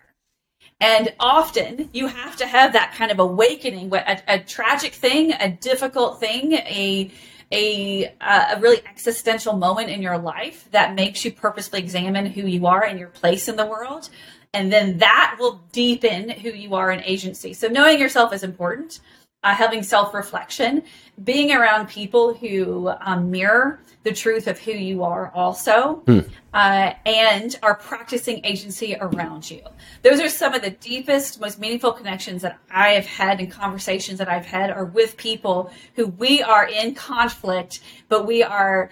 [0.80, 5.50] And often you have to have that kind of awakening, a, a tragic thing, a
[5.50, 7.10] difficult thing, a
[7.50, 12.42] a uh, a really existential moment in your life that makes you purposely examine who
[12.42, 14.10] you are and your place in the world.
[14.54, 17.52] And then that will deepen who you are in agency.
[17.52, 19.00] So knowing yourself is important
[19.44, 20.82] uh, having self reflection,
[21.22, 26.20] being around people who um, mirror the truth of who you are, also, hmm.
[26.54, 29.60] uh, and are practicing agency around you.
[30.02, 34.18] Those are some of the deepest, most meaningful connections that I have had and conversations
[34.18, 38.90] that I've had are with people who we are in conflict, but we are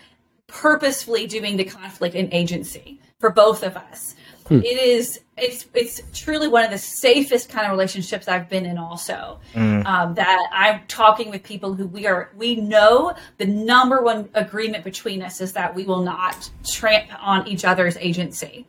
[0.48, 4.14] purposefully doing the conflict in agency for both of us.
[4.48, 4.60] Hmm.
[4.62, 8.78] It is it's it's truly one of the safest kind of relationships I've been in.
[8.78, 9.84] Also, mm.
[9.84, 14.84] um, that I'm talking with people who we are we know the number one agreement
[14.84, 18.66] between us is that we will not tramp on each other's agency,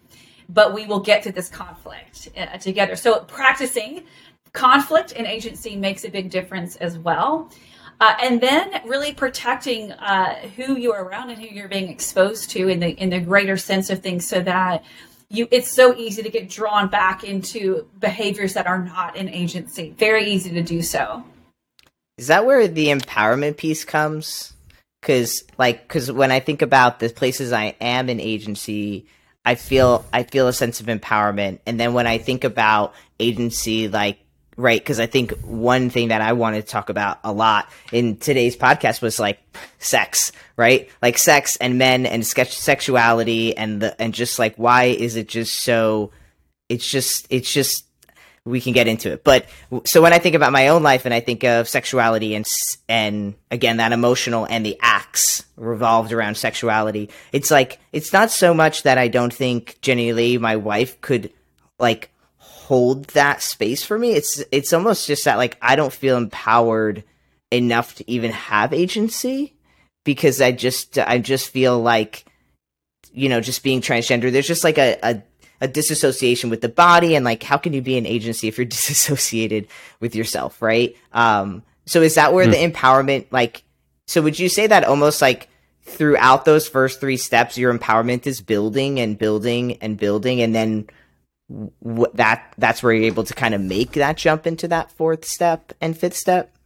[0.49, 2.95] but we will get to this conflict uh, together.
[2.95, 4.03] So practicing
[4.53, 7.51] conflict and agency makes a big difference as well.
[7.99, 12.49] Uh, and then really protecting uh, who you are around and who you're being exposed
[12.51, 14.83] to in the in the greater sense of things, so that
[15.29, 19.93] you it's so easy to get drawn back into behaviors that are not an agency.
[19.97, 21.23] Very easy to do so.
[22.17, 24.53] Is that where the empowerment piece comes?
[25.01, 29.05] Cuz like cuz when I think about the places I am an agency,
[29.45, 31.59] I feel I feel a sense of empowerment.
[31.65, 34.19] And then when I think about agency like
[34.57, 34.81] right?
[34.81, 38.57] Because I think one thing that I wanted to talk about a lot in today's
[38.57, 39.39] podcast was like
[39.77, 40.89] sex, right?
[41.01, 45.27] Like sex and men and sketch sexuality and the and just like why is it
[45.29, 46.11] just so?
[46.67, 47.85] It's just it's just
[48.43, 49.23] we can get into it.
[49.23, 49.45] But
[49.85, 52.45] so when I think about my own life and I think of sexuality and
[52.89, 58.53] and again that emotional and the acts revolved around sexuality, it's like it's not so
[58.53, 61.31] much that I don't think Jenny Lee, my wife, could
[61.79, 62.09] like
[62.67, 64.11] hold that space for me.
[64.11, 67.05] It's it's almost just that like I don't feel empowered
[67.49, 69.55] enough to even have agency
[70.03, 72.25] because I just I just feel like
[73.13, 75.23] you know just being transgender there's just like a, a
[75.61, 78.65] a disassociation with the body and like how can you be an agency if you're
[78.77, 79.67] disassociated
[80.01, 82.51] with yourself right um so is that where mm.
[82.51, 83.63] the empowerment like
[84.07, 85.47] so would you say that almost like
[85.83, 90.85] throughout those first three steps your empowerment is building and building and building and then
[91.49, 95.73] that that's where you're able to kind of make that jump into that fourth step
[95.79, 96.57] and fifth step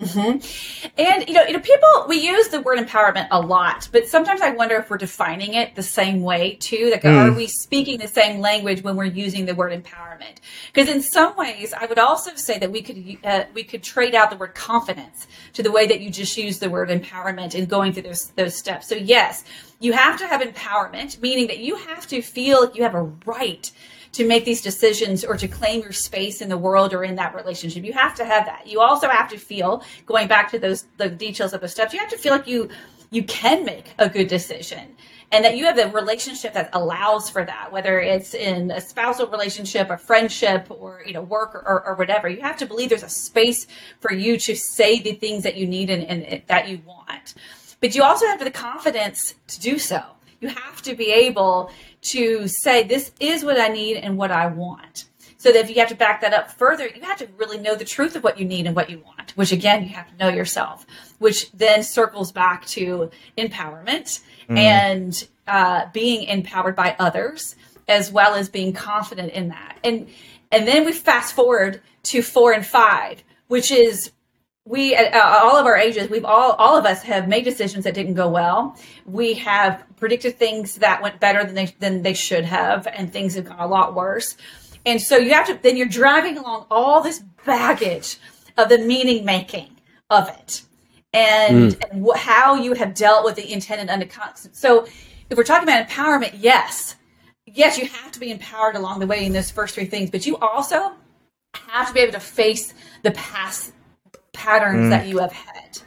[0.00, 0.98] Mm-hmm.
[0.98, 4.40] And you know, you know, people we use the word empowerment a lot, but sometimes
[4.40, 6.88] I wonder if we're defining it the same way too.
[6.90, 7.14] Like, mm.
[7.14, 10.38] are we speaking the same language when we're using the word empowerment?
[10.72, 14.14] Because in some ways, I would also say that we could uh, we could trade
[14.14, 17.66] out the word confidence to the way that you just use the word empowerment in
[17.66, 18.88] going through those those steps.
[18.88, 19.44] So yes,
[19.80, 23.02] you have to have empowerment, meaning that you have to feel like you have a
[23.02, 23.70] right
[24.12, 27.34] to make these decisions or to claim your space in the world or in that
[27.34, 27.84] relationship.
[27.84, 28.66] You have to have that.
[28.66, 32.00] You also have to feel, going back to those the details of the steps, you
[32.00, 32.68] have to feel like you
[33.10, 34.96] you can make a good decision
[35.32, 39.26] and that you have a relationship that allows for that whether it's in a spousal
[39.26, 43.02] relationship a friendship or you know work or, or, whatever you have to believe there's
[43.02, 43.66] a space
[43.98, 47.34] for you to say the things that you need and, and that you want
[47.80, 50.02] but you also have the confidence to do so
[50.40, 51.70] you have to be able
[52.02, 55.06] to say, this is what I need and what I want.
[55.36, 57.74] So that if you have to back that up further, you have to really know
[57.74, 60.16] the truth of what you need and what you want, which again, you have to
[60.16, 60.86] know yourself,
[61.18, 64.58] which then circles back to empowerment mm.
[64.58, 67.56] and uh, being empowered by others,
[67.88, 69.78] as well as being confident in that.
[69.82, 70.08] And
[70.52, 74.10] and then we fast forward to four and five, which is
[74.70, 77.92] we at all of our ages we've all all of us have made decisions that
[77.92, 78.76] didn't go well.
[79.04, 83.34] We have predicted things that went better than they than they should have and things
[83.34, 84.36] have gone a lot worse.
[84.86, 88.18] And so you have to then you're driving along all this baggage
[88.56, 89.76] of the meaning making
[90.08, 90.62] of it.
[91.12, 91.90] And, mm.
[91.90, 94.86] and wh- how you have dealt with the intended unconscious so
[95.28, 96.94] if we're talking about empowerment yes.
[97.44, 100.24] Yes you have to be empowered along the way in those first three things but
[100.24, 100.92] you also
[101.54, 103.72] have to be able to face the past
[104.32, 104.90] patterns mm.
[104.90, 105.78] that you have had.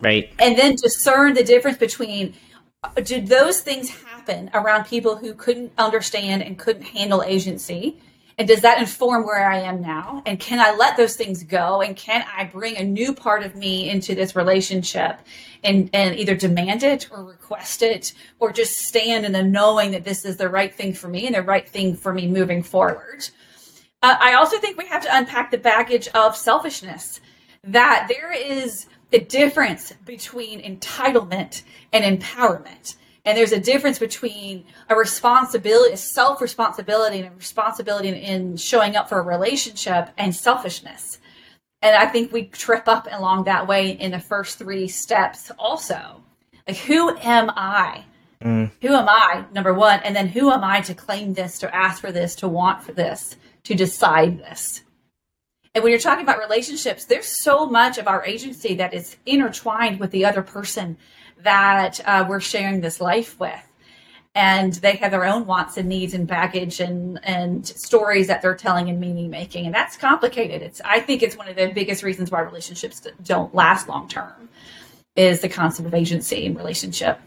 [0.00, 0.32] Right.
[0.38, 2.34] And then discern the difference between
[2.82, 7.98] uh, did those things happen around people who couldn't understand and couldn't handle agency?
[8.38, 10.22] And does that inform where I am now?
[10.24, 11.82] And can I let those things go?
[11.82, 15.20] And can I bring a new part of me into this relationship
[15.62, 20.04] and, and either demand it or request it or just stand in the knowing that
[20.04, 23.28] this is the right thing for me and the right thing for me moving forward?
[24.02, 27.20] Uh, I also think we have to unpack the baggage of selfishness
[27.64, 32.96] that there is a difference between entitlement and empowerment.
[33.24, 38.56] And there's a difference between a responsibility, a self responsibility, and a responsibility in, in
[38.56, 41.18] showing up for a relationship and selfishness.
[41.82, 46.22] And I think we trip up along that way in the first three steps also.
[46.66, 48.04] Like, who am I?
[48.42, 48.70] Mm.
[48.80, 50.00] Who am I, number one?
[50.02, 52.92] And then who am I to claim this, to ask for this, to want for
[52.92, 54.82] this, to decide this?
[55.74, 60.00] And when you're talking about relationships, there's so much of our agency that is intertwined
[60.00, 60.96] with the other person
[61.42, 63.66] that uh, we're sharing this life with.
[64.34, 68.54] And they have their own wants and needs and baggage and, and stories that they're
[68.54, 69.66] telling and meaning making.
[69.66, 70.62] And that's complicated.
[70.62, 74.48] It's I think it's one of the biggest reasons why relationships don't last long term
[75.16, 77.18] is the concept of agency in relationship.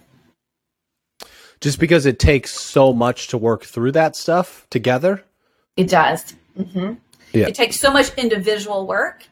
[1.60, 5.24] Just because it takes so much to work through that stuff together?
[5.76, 6.34] It does.
[6.58, 6.94] Mm-hmm.
[7.34, 7.48] Yeah.
[7.48, 9.28] It takes so much individual work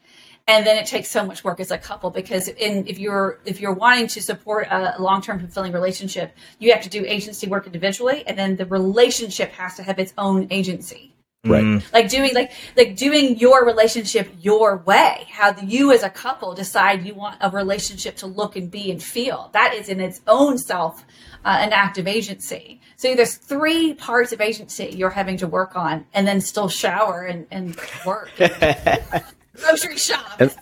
[0.48, 3.62] and then it takes so much work as a couple because in, if you're if
[3.62, 8.24] you're wanting to support a long-term fulfilling relationship you have to do agency work individually
[8.28, 11.11] and then the relationship has to have its own agency
[11.44, 11.94] right mm.
[11.94, 17.04] like doing like like doing your relationship your way how you as a couple decide
[17.04, 20.58] you want a relationship to look and be and feel that is in its own
[20.58, 21.04] self
[21.44, 25.76] uh, an act of agency so there's three parts of agency you're having to work
[25.76, 27.76] on and then still shower and, and
[28.06, 28.30] work.
[29.56, 30.40] grocery shop.
[30.40, 30.56] And,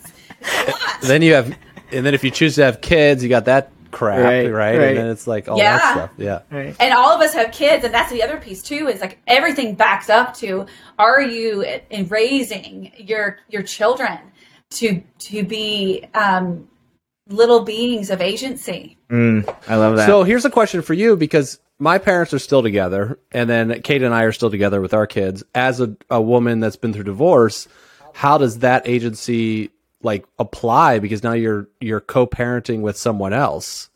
[1.02, 1.54] then you have,
[1.92, 4.52] and then if you choose to have kids, you got that crap, right?
[4.52, 4.78] right?
[4.78, 4.88] right.
[4.88, 5.76] And then it's like all yeah.
[5.76, 6.10] that stuff.
[6.16, 6.42] Yeah.
[6.50, 6.76] Right.
[6.78, 8.88] And all of us have kids, and that's the other piece too.
[8.88, 10.66] Is like everything backs up to:
[10.98, 14.18] Are you in raising your your children
[14.70, 16.68] to to be um,
[17.28, 18.98] little beings of agency?
[19.10, 20.06] Mm, I love that.
[20.06, 24.02] So here's a question for you because my parents are still together, and then Kate
[24.02, 25.42] and I are still together with our kids.
[25.54, 27.66] As a, a woman that's been through divorce,
[28.12, 29.70] how does that agency
[30.02, 30.98] like apply?
[30.98, 33.90] Because now you're you're co-parenting with someone else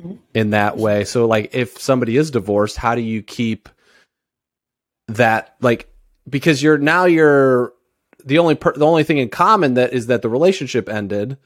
[0.00, 0.16] mm-hmm.
[0.34, 1.04] in that way.
[1.04, 3.68] So like, if somebody is divorced, how do you keep
[5.08, 5.88] that like?
[6.28, 7.72] Because you're now you're
[8.24, 11.36] the only per- the only thing in common that is that the relationship ended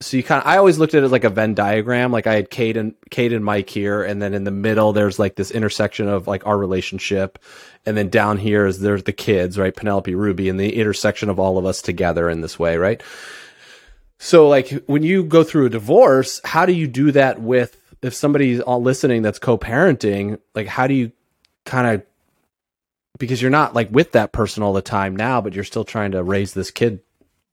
[0.00, 2.12] so you kind of I always looked at it like a Venn diagram.
[2.12, 5.18] Like I had Kate and Kate and Mike here, and then in the middle there's
[5.18, 7.38] like this intersection of like our relationship,
[7.86, 9.74] and then down here is there's the kids, right?
[9.74, 13.02] Penelope Ruby, and the intersection of all of us together in this way, right?
[14.18, 18.14] So like when you go through a divorce, how do you do that with if
[18.14, 20.38] somebody's all listening that's co-parenting?
[20.54, 21.12] Like how do you
[21.64, 22.06] kind of
[23.18, 26.12] because you're not like with that person all the time now, but you're still trying
[26.12, 27.00] to raise this kid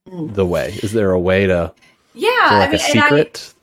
[0.06, 0.78] the way?
[0.82, 1.74] Is there a way to
[2.14, 3.54] Yeah, like I mean, a secret?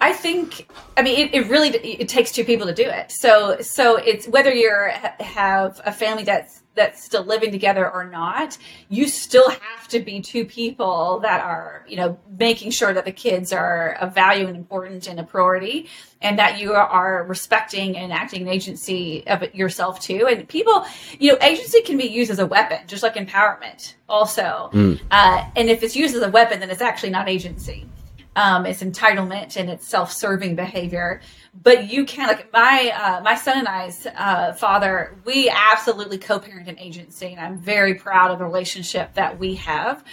[0.00, 3.12] I think I mean it, it really it takes two people to do it.
[3.12, 4.88] So so it's whether you're
[5.20, 8.56] have a family that's that's still living together or not,
[8.88, 13.12] you still have to be two people that are, you know, making sure that the
[13.12, 15.88] kids are of value and important and a priority
[16.22, 20.26] and that you are respecting and acting an agency of yourself too.
[20.28, 20.86] And people,
[21.18, 24.70] you know, agency can be used as a weapon, just like empowerment also.
[25.10, 27.89] Uh, and if it's used as a weapon, then it's actually not agency
[28.36, 31.20] um, it's entitlement and it's self-serving behavior.
[31.62, 36.68] But you can like my uh, my son and i's uh, father we absolutely co-parent
[36.68, 40.04] an agency and i'm very proud of the relationship that we have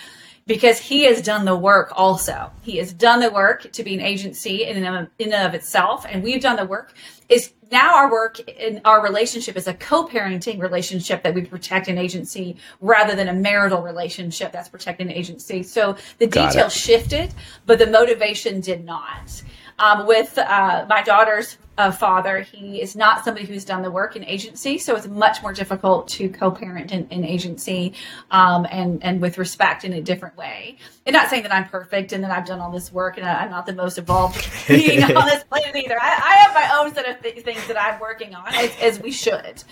[0.47, 2.51] because he has done the work also.
[2.61, 6.05] He has done the work to be an agency in and of, in of itself
[6.09, 6.93] and we've done the work.
[7.29, 11.97] Is now our work in our relationship is a co-parenting relationship that we protect an
[11.97, 15.61] agency rather than a marital relationship that's protecting an agency.
[15.63, 16.71] So the Got it.
[16.71, 17.33] shifted
[17.65, 19.43] but the motivation did not
[19.79, 24.15] um, with uh, my daughter's uh, father he is not somebody who's done the work
[24.15, 27.93] in agency so it's much more difficult to co-parent in, in agency
[28.31, 32.11] um, and and with respect in a different way and not saying that i'm perfect
[32.13, 35.03] and that i've done all this work and I- i'm not the most evolved being
[35.03, 37.99] on this planet either i, I have my own set of th- things that i'm
[37.99, 39.63] working on as, as we should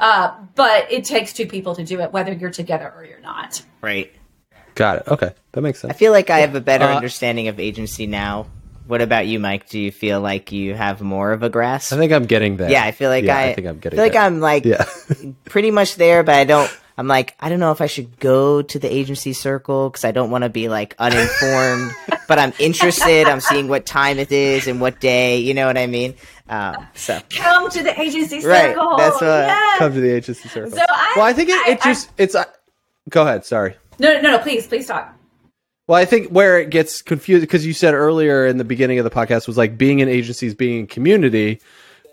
[0.00, 3.62] uh, but it takes two people to do it whether you're together or you're not
[3.80, 4.12] Right.
[4.74, 5.08] Got it.
[5.08, 5.92] Okay, that makes sense.
[5.92, 8.46] I feel like I have a better Uh, understanding of agency now.
[8.86, 9.68] What about you, Mike?
[9.68, 11.92] Do you feel like you have more of a grasp?
[11.92, 12.70] I think I'm getting there.
[12.70, 14.22] yeah, I feel like Yeah, I, I think I'm getting feel like there.
[14.22, 14.84] I'm like Yeah.
[15.44, 16.70] pretty much there, but I don't.
[16.98, 20.10] I'm like I don't know if I should go to the agency circle because I
[20.12, 21.92] don't want to be like uninformed,
[22.28, 23.26] but I'm interested.
[23.28, 25.38] I'm seeing what time it is and what day.
[25.38, 26.14] You know what I mean?
[26.50, 28.50] Um, so come to the agency circle.
[28.50, 29.78] Right, circle that's what- Yes.
[29.78, 30.70] Come to the agency circle.
[30.72, 32.34] So I- well, I think it, I- it just it's.
[32.34, 32.44] Uh,
[33.08, 33.46] go ahead.
[33.46, 33.74] Sorry.
[33.98, 35.16] no no no please please talk
[35.86, 39.04] Well, I think where it gets confused because you said earlier in the beginning of
[39.04, 41.60] the podcast was like being in agencies, being in community,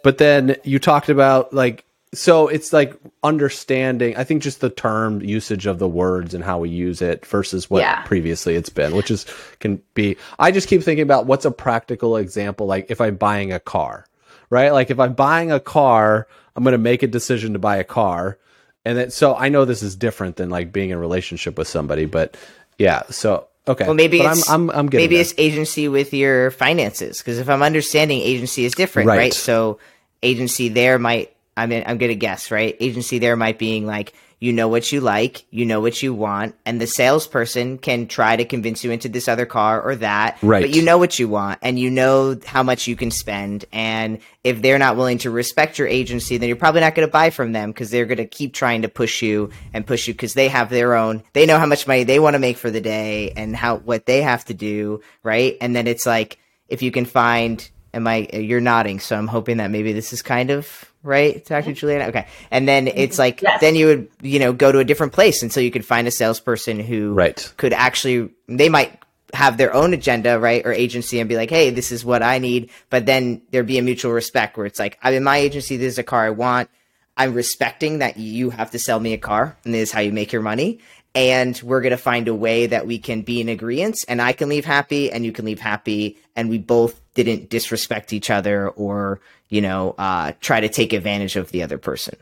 [0.03, 4.17] but then you talked about like so it's like understanding.
[4.17, 7.69] I think just the term usage of the words and how we use it versus
[7.69, 8.01] what Yeah.
[8.01, 9.27] previously it's been, which is
[9.59, 10.17] can be.
[10.39, 14.07] I just keep thinking about what's a practical example, like if I'm buying a car,
[14.49, 14.71] right?
[14.71, 17.83] Like if I'm buying a car, I'm going to make a decision to buy a
[17.83, 18.39] car,
[18.83, 21.67] and then so I know this is different than like being in a relationship with
[21.67, 22.35] somebody, but
[22.79, 23.03] yeah.
[23.11, 27.47] So okay, well, maybe I'm I'm, I'm maybe it's agency with your finances because if
[27.49, 29.17] I'm understanding agency is different, Right.
[29.17, 29.33] right?
[29.33, 29.79] So
[30.23, 32.75] agency there might I mean I'm gonna guess right.
[32.79, 36.55] Agency there might being like you know what you like, you know what you want,
[36.65, 40.37] and the salesperson can try to convince you into this other car or that.
[40.41, 40.61] Right.
[40.61, 43.65] But you know what you want and you know how much you can spend.
[43.73, 47.11] And if they're not willing to respect your agency, then you're probably not going to
[47.11, 50.13] buy from them because they're going to keep trying to push you and push you
[50.13, 52.71] because they have their own, they know how much money they want to make for
[52.71, 55.01] the day and how, what they have to do.
[55.21, 55.57] Right.
[55.59, 58.99] And then it's like, if you can find, am I, you're nodding.
[58.99, 61.73] So I'm hoping that maybe this is kind of right, Dr.
[61.73, 62.05] Juliana?
[62.05, 62.27] Okay.
[62.51, 62.97] And then mm-hmm.
[62.97, 63.61] it's like, Yes.
[63.61, 66.11] then you would, you know, go to a different place until you could find a
[66.11, 67.53] salesperson who Right.
[67.57, 68.99] could actually, they might
[69.33, 72.39] have their own agenda, right, or agency and be like, hey, this is what I
[72.39, 72.71] need.
[72.89, 75.93] But then there'd be a mutual respect where it's like, I'm in my agency, this
[75.93, 76.69] is a car I want.
[77.15, 80.13] I'm respecting that you have to sell me a car and this is how you
[80.13, 80.79] make your money.
[81.15, 84.31] And we're going to find a way that we can be in agreement and I
[84.31, 86.17] can leave happy and you can leave happy.
[86.35, 89.19] And we both didn't disrespect each other or,
[89.49, 92.15] you know, uh, try to take advantage of the other person.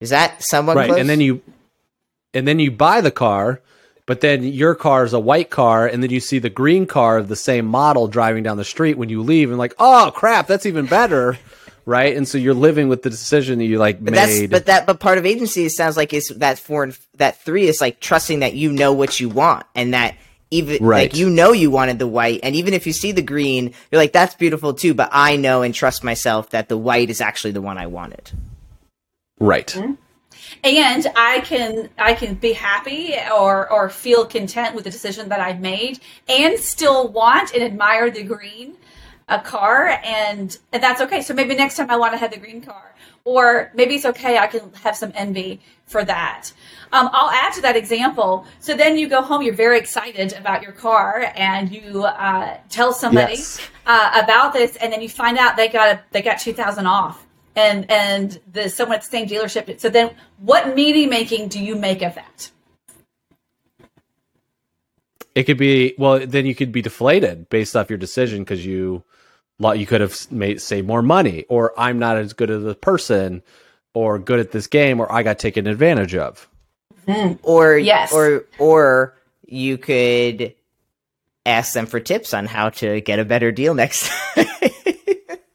[0.00, 1.00] Is that somewhat right, close?
[1.00, 1.42] and then you
[2.34, 3.60] and then you buy the car,
[4.06, 7.18] but then your car is a white car, and then you see the green car
[7.18, 10.46] of the same model driving down the street when you leave, and like, oh crap,
[10.46, 11.38] that's even better,
[11.88, 12.14] right?
[12.16, 14.50] And so you're living with the decision that you like But that's made.
[14.50, 17.66] but that but part of agency it sounds like is that four and that three
[17.66, 20.14] is like trusting that you know what you want and that
[20.50, 21.10] even Right.
[21.10, 24.00] like you know you wanted the white and even if you see the green you're
[24.00, 27.52] like that's beautiful too but I know and trust myself that the white is actually
[27.52, 28.30] the one I wanted.
[29.40, 29.92] right, mm-hmm.
[30.64, 35.40] and i can i can be happy or or feel content with the decision that
[35.40, 38.74] i've made and still want and admire the green
[39.28, 41.22] a car and and that's okay.
[41.22, 42.94] So maybe next time i want to have the green car.
[43.24, 46.50] Or maybe it's okay i can have some envy for that.
[46.92, 48.46] Um, i'll add to that example.
[48.60, 52.92] So then you go home you're very excited about your car and you uh, tell
[52.92, 53.60] somebody Yes.
[53.86, 57.24] uh, about this and then you find out they got a, they got 2000 off.
[57.56, 61.74] And and the someone at the same dealership so then what meaning making do you
[61.74, 62.50] make of that?
[65.34, 66.26] It could be well.
[66.26, 69.04] Then you could be deflated based off your decision because you
[69.58, 72.74] lo- you could have made saved more money, or I'm not as good as a
[72.74, 73.42] person,
[73.94, 76.48] or good at this game, or I got taken advantage of.
[77.06, 77.32] Hmm.
[77.42, 78.12] Or Yes.
[78.12, 80.54] or or you could
[81.46, 84.46] ask them for tips on how to get a better deal next time.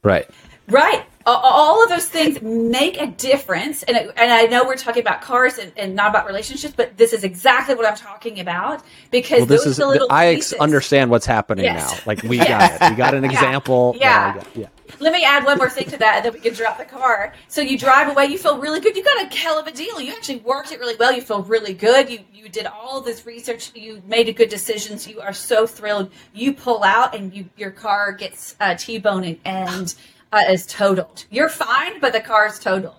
[0.04, 0.28] right.
[0.68, 1.04] Right.
[1.26, 3.84] All of those things make a difference.
[3.84, 7.14] And, and I know we're talking about cars and, and not about relationships, but this
[7.14, 11.66] is exactly what I'm talking about because well, this is, I pieces, understand what's happening
[11.66, 11.92] yes.
[11.92, 12.00] now.
[12.06, 12.78] Like we yes.
[12.78, 12.94] got it.
[12.94, 13.96] We got an example.
[14.00, 14.44] Yeah.
[14.56, 14.68] yeah.
[15.00, 17.34] Let me add one more thing to that, and then we can drop the car.
[17.48, 18.96] So you drive away, you feel really good.
[18.96, 20.00] You got a hell of a deal.
[20.00, 21.12] You actually worked it really well.
[21.12, 22.10] You feel really good.
[22.10, 23.72] You you did all this research.
[23.74, 25.08] You made a good decisions.
[25.08, 26.12] You are so thrilled.
[26.34, 29.94] You pull out, and you your car gets uh, T-boning and
[30.34, 31.26] uh, is totaled.
[31.30, 32.96] You're fine, but the car is totaled.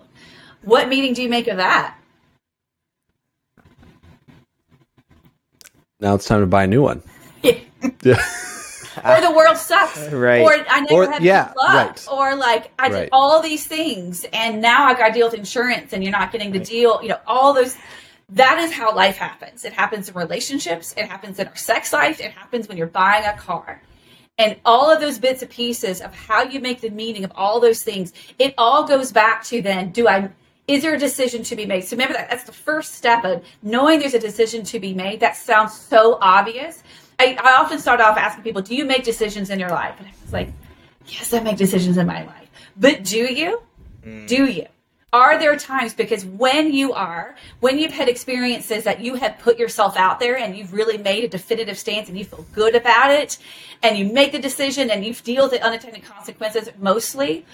[0.63, 1.97] What meaning do you make of that?
[5.99, 7.03] Now it's time to buy a new one.
[7.43, 7.59] Yeah.
[8.01, 8.25] yeah.
[9.05, 10.07] or the world sucks.
[10.11, 10.41] Right.
[10.41, 11.97] Or I never or, had yeah, luck.
[11.97, 12.07] Right.
[12.11, 13.09] Or like I did right.
[13.11, 16.51] all these things and now I got to deal with insurance and you're not getting
[16.51, 16.67] the right.
[16.67, 16.99] deal.
[17.03, 17.77] You know, all those
[18.29, 19.63] that is how life happens.
[19.63, 23.25] It happens in relationships, it happens in our sex life, it happens when you're buying
[23.25, 23.79] a car.
[24.37, 27.59] And all of those bits and pieces of how you make the meaning of all
[27.59, 30.29] those things, it all goes back to then do I
[30.67, 31.83] is there a decision to be made?
[31.83, 35.19] So remember that that's the first step of knowing there's a decision to be made.
[35.19, 36.81] That sounds so obvious,
[37.19, 39.95] I, I often start off asking people, do you make decisions in your life?
[39.99, 40.49] And I was like,
[41.07, 42.49] yes, I make decisions in my life.
[42.75, 43.61] But do you?
[44.03, 44.27] Mm.
[44.27, 44.65] Do you?
[45.15, 49.57] Are there times because when you are, when you've had experiences that you have put
[49.57, 53.11] yourself out there and you've really made a definitive stance and you feel good about
[53.11, 53.37] it
[53.81, 57.45] and you make the decision and you deal with the unintended consequences mostly,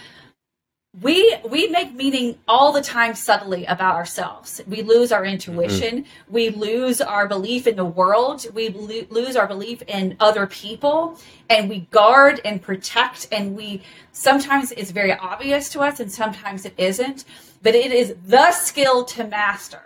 [0.99, 4.59] we we make meaning all the time subtly about ourselves.
[4.67, 5.99] We lose our intuition.
[5.99, 6.33] Mm-hmm.
[6.33, 8.45] we lose our belief in the world.
[8.53, 11.17] We lo- lose our belief in other people.
[11.49, 13.29] And we guard and protect.
[13.31, 17.23] And we sometimes it's very obvious to us and sometimes it isn't.
[17.63, 19.81] But it is the skill to master.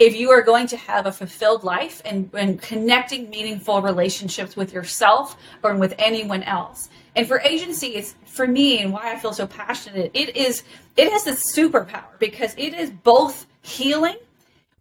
[0.00, 4.72] If you are going to have a fulfilled life and, and connecting meaningful relationships with
[4.72, 9.32] yourself or with anyone else and for agency, it's for me and why I feel
[9.32, 10.10] so passionate.
[10.14, 10.62] It is
[10.96, 14.16] it has this superpower because it is both healing.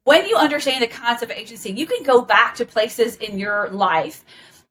[0.03, 3.69] When you understand the concept of agency, you can go back to places in your
[3.69, 4.25] life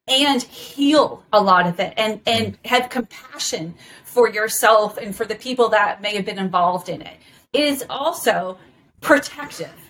[0.09, 5.37] and heal a lot of it and and have compassion for yourself and for the
[5.37, 7.17] people that may have been involved in it.
[7.53, 8.59] It is also
[9.01, 9.82] protective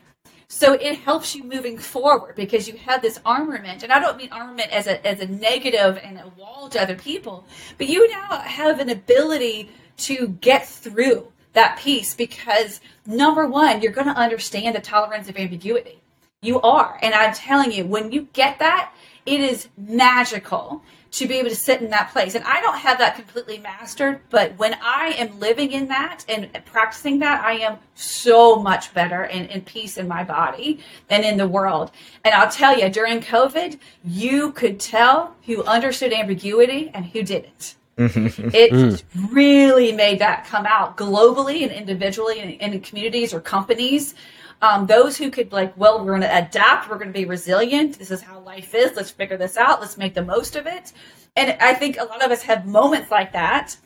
[0.54, 3.82] so it helps you moving forward because you have this armament.
[3.82, 6.94] And I don't mean armament as a, as a negative and a wall to other
[6.94, 7.46] people,
[7.78, 13.92] but you now have an ability to get through that piece because number one, you're
[13.92, 16.02] going to understand the tolerance of ambiguity.
[16.42, 16.98] You are.
[17.00, 18.92] And I'm telling you, when you get that,
[19.24, 20.82] it is magical
[21.12, 22.34] to be able to sit in that place.
[22.34, 26.48] And I don't have that completely mastered, but when I am living in that and
[26.64, 31.36] practicing that, I am so much better and in peace in my body than in
[31.36, 31.90] the world.
[32.24, 37.76] And I'll tell you, during COVID, you could tell who understood ambiguity and who didn't.
[37.98, 39.02] it mm.
[39.30, 44.14] really made that come out globally and individually in, in communities or companies
[44.62, 47.98] um, those who could like, well, we're going to adapt, we're going to be resilient.
[47.98, 48.96] This is how life is.
[48.96, 49.80] Let's figure this out.
[49.80, 50.92] Let's make the most of it.
[51.36, 53.76] And I think a lot of us have moments like that,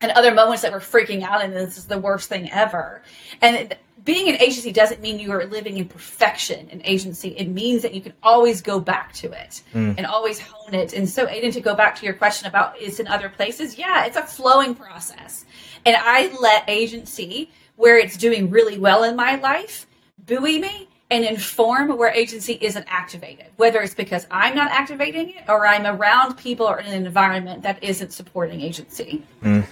[0.00, 3.02] and other moments that we're freaking out, and this is the worst thing ever.
[3.42, 7.28] And being an agency doesn't mean you are living in perfection in agency.
[7.36, 9.94] It means that you can always go back to it mm.
[9.96, 10.94] and always hone it.
[10.94, 14.06] And so, Aydian, to go back to your question about is in other places, yeah,
[14.06, 15.44] it's a flowing process.
[15.84, 19.86] And I let agency where it's doing really well in my life
[20.30, 25.48] buoy me and inform where agency isn't activated, whether it's because I'm not activating it
[25.48, 29.22] or I'm around people or in an environment that isn't supporting agency.
[29.42, 29.66] Mm.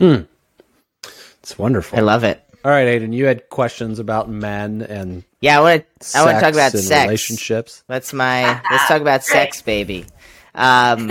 [0.00, 0.26] Mm.
[1.40, 1.98] It's wonderful.
[1.98, 2.44] I love it.
[2.64, 6.18] All right, Aydian, you had questions about men and yeah, I want to.
[6.18, 7.82] I want to talk about sex relationships.
[7.88, 8.60] That's my.
[8.70, 10.06] let's talk about sex, baby.
[10.54, 11.08] Um,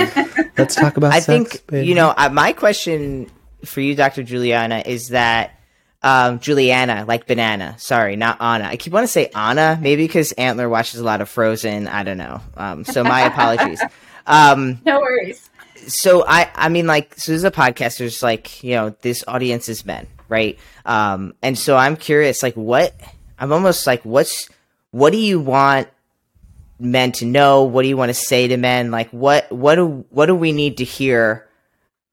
[0.57, 1.11] let's talk about.
[1.11, 1.87] I sex, think baby.
[1.87, 2.13] you know.
[2.15, 3.29] Uh, my question
[3.65, 4.23] for you, Dr.
[4.23, 5.59] Juliana, is that
[6.03, 7.75] um, Juliana, like banana.
[7.77, 8.65] Sorry, not Anna.
[8.65, 11.87] I keep want to say Anna, maybe because Antler watches a lot of Frozen.
[11.87, 12.41] I don't know.
[12.57, 13.81] Um, so my apologies.
[14.25, 15.49] Um, no worries.
[15.87, 17.97] So I, I mean, like, so this is a podcast.
[17.97, 20.57] There's like, you know, this audience is men, right?
[20.85, 22.93] Um, and so I'm curious, like, what?
[23.39, 24.49] I'm almost like, what's,
[24.91, 25.87] what do you want
[26.79, 27.63] men to know?
[27.63, 28.91] What do you want to say to men?
[28.91, 31.47] Like, what, what do, what do we need to hear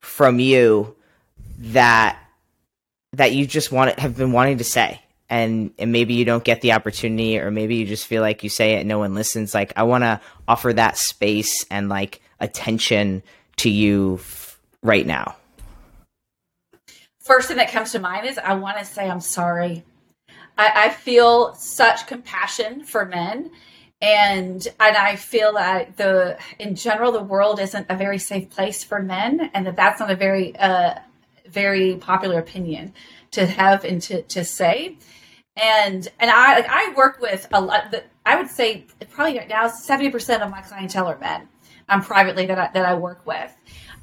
[0.01, 0.95] from you
[1.59, 2.19] that
[3.19, 5.01] that you just want have been wanting to say.
[5.29, 8.49] And and maybe you don't get the opportunity or maybe you just feel like you
[8.49, 9.53] say it and no one listens.
[9.53, 13.23] Like i want to offer that space and like attention
[13.57, 15.37] to you f- right now.
[17.21, 19.85] First thing that comes to mind is i want to say i'm sorry.
[20.57, 23.51] I, I feel such compassion for men
[24.01, 28.85] and and I feel that the in general the world isn't a very safe place
[28.85, 30.95] for men, and that that's not a very uh,
[31.51, 32.93] very popular opinion
[33.33, 34.97] to have and to, to say.
[35.57, 37.95] And and I like I work with a lot.
[38.25, 41.49] I would say probably right now seventy percent of my clientele are men.
[41.91, 43.51] Um, privately that I, that I work with.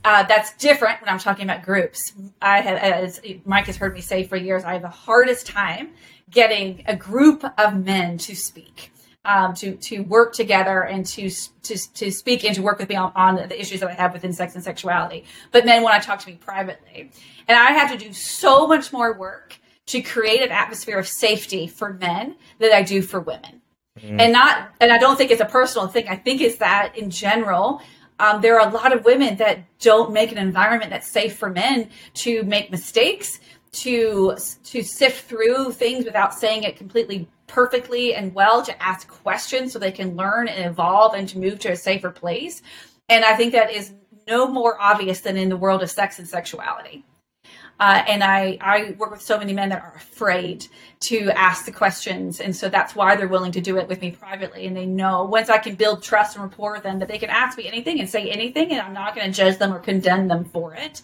[0.04, 2.14] Uh, that's different when I'm talking about groups.
[2.42, 5.90] I have, as Mike has heard me say for years, I have the hardest time
[6.30, 8.92] getting a group of men to speak
[9.26, 11.30] um, to to work together and to
[11.64, 14.14] to to speak and to work with me on, on, the issues that I have
[14.14, 15.26] within sex and sexuality.
[15.52, 17.12] But men want to talk to me privately,
[17.48, 21.68] and I have to do so much more work to create an atmosphere of safety
[21.68, 23.62] for men than I do for women.
[24.00, 24.20] Mm.
[24.20, 26.08] And not, and I don't think it's a personal thing.
[26.08, 27.82] I think it's that in general,
[28.20, 31.50] um, there are a lot of women that don't make an environment that's safe for
[31.50, 33.40] men to make mistakes,
[33.74, 39.72] to to sift through things without saying it completely perfectly and well to ask questions
[39.72, 42.62] so they can learn and evolve and to move to a safer place.
[43.10, 43.94] And I think that is
[44.28, 47.06] no more obvious than in the world of sex and sexuality.
[47.78, 50.66] Uh, and I, I work with so many men that are afraid
[51.02, 52.40] to ask the questions.
[52.40, 54.66] And so that's why they're willing to do it with me privately.
[54.66, 57.30] And they know once I can build trust and rapport with them that they can
[57.30, 60.30] ask me anything and say anything, and I'm not going to judge them or condemn
[60.30, 61.02] them for it.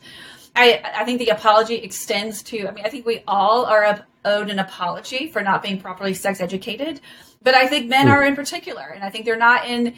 [0.55, 4.49] I, I think the apology extends to, I mean, I think we all are owed
[4.49, 7.01] an apology for not being properly sex educated,
[7.41, 8.13] but I think men hmm.
[8.13, 8.91] are in particular.
[8.93, 9.95] And I think they're not in,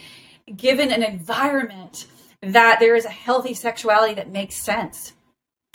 [0.55, 2.07] given an environment
[2.41, 5.13] that there is a healthy sexuality that makes sense.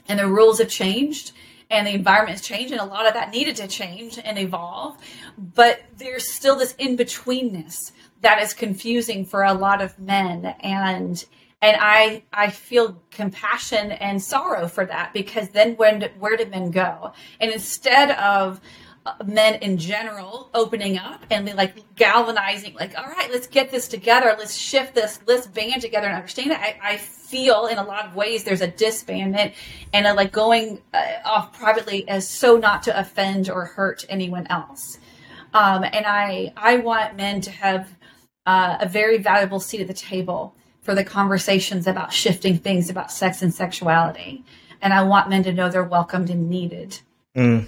[0.07, 1.33] And the rules have changed
[1.71, 4.97] and the environment has changed and a lot of that needed to change and evolve
[5.37, 7.93] but there's still this in betweenness
[8.23, 11.25] that is confusing for a lot of men and
[11.61, 16.71] and I I feel compassion and sorrow for that because then when where did men
[16.71, 17.13] go?
[17.41, 18.61] And instead of
[19.07, 23.89] uh, men in general opening up and like galvanizing, like all right, let's get this
[23.89, 26.59] together, let's shift this, let's band together and understand it.
[26.59, 29.55] I, I feel in a lot of ways there's a disbandment
[29.93, 34.47] and a like going uh, off privately as so not to offend or hurt anyone
[34.49, 34.99] else.
[35.53, 37.97] Um, and I I want men to have
[38.47, 43.13] uh, a very valuable seat at the table for the conversations about shifting things about
[43.13, 44.45] sex and sexuality.
[44.81, 47.01] And I want men to know they're welcomed and needed.
[47.37, 47.67] Mm.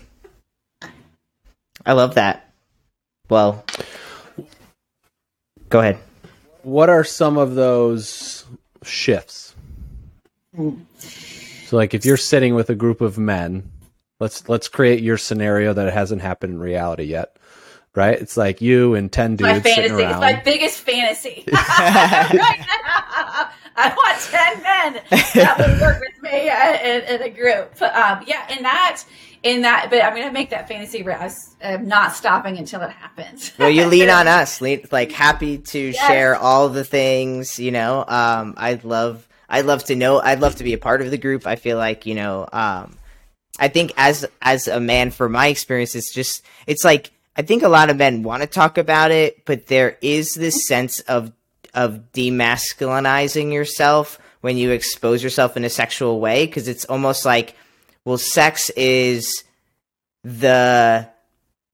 [1.84, 2.52] I love that.
[3.28, 3.64] Well,
[5.68, 5.98] go ahead.
[6.62, 8.44] What are some of those
[8.82, 9.54] shifts?
[10.56, 10.84] Mm.
[10.98, 13.70] So, like, if you're sitting with a group of men,
[14.18, 17.36] let's let's create your scenario that it hasn't happened in reality yet
[17.94, 18.20] right?
[18.20, 19.74] It's like you and ten dudes my fantasy.
[19.74, 20.10] sitting around.
[20.10, 23.50] It's my biggest fantasy right now.
[23.76, 25.02] I want ten men
[25.34, 27.80] that would work with me in, in a group.
[27.82, 29.02] Um, yeah, in that,
[29.42, 31.04] in that, but I'm gonna make that fantasy.
[31.62, 33.52] I'm not stopping until it happens.
[33.58, 34.60] well, you lean on us.
[34.60, 36.06] Lean, like happy to yes.
[36.06, 37.58] share all the things.
[37.58, 39.26] You know, um, I'd love.
[39.48, 40.20] I'd love to know.
[40.20, 41.46] I'd love to be a part of the group.
[41.46, 42.48] I feel like you know.
[42.52, 42.96] Um,
[43.58, 47.10] I think as as a man, for my experience, it's just it's like
[47.40, 50.56] I think a lot of men want to talk about it, but there is this
[50.56, 50.74] mm-hmm.
[50.74, 51.32] sense of
[51.72, 57.56] of demasculinizing yourself when you expose yourself in a sexual way because it's almost like
[58.04, 59.42] well sex is
[60.22, 61.08] the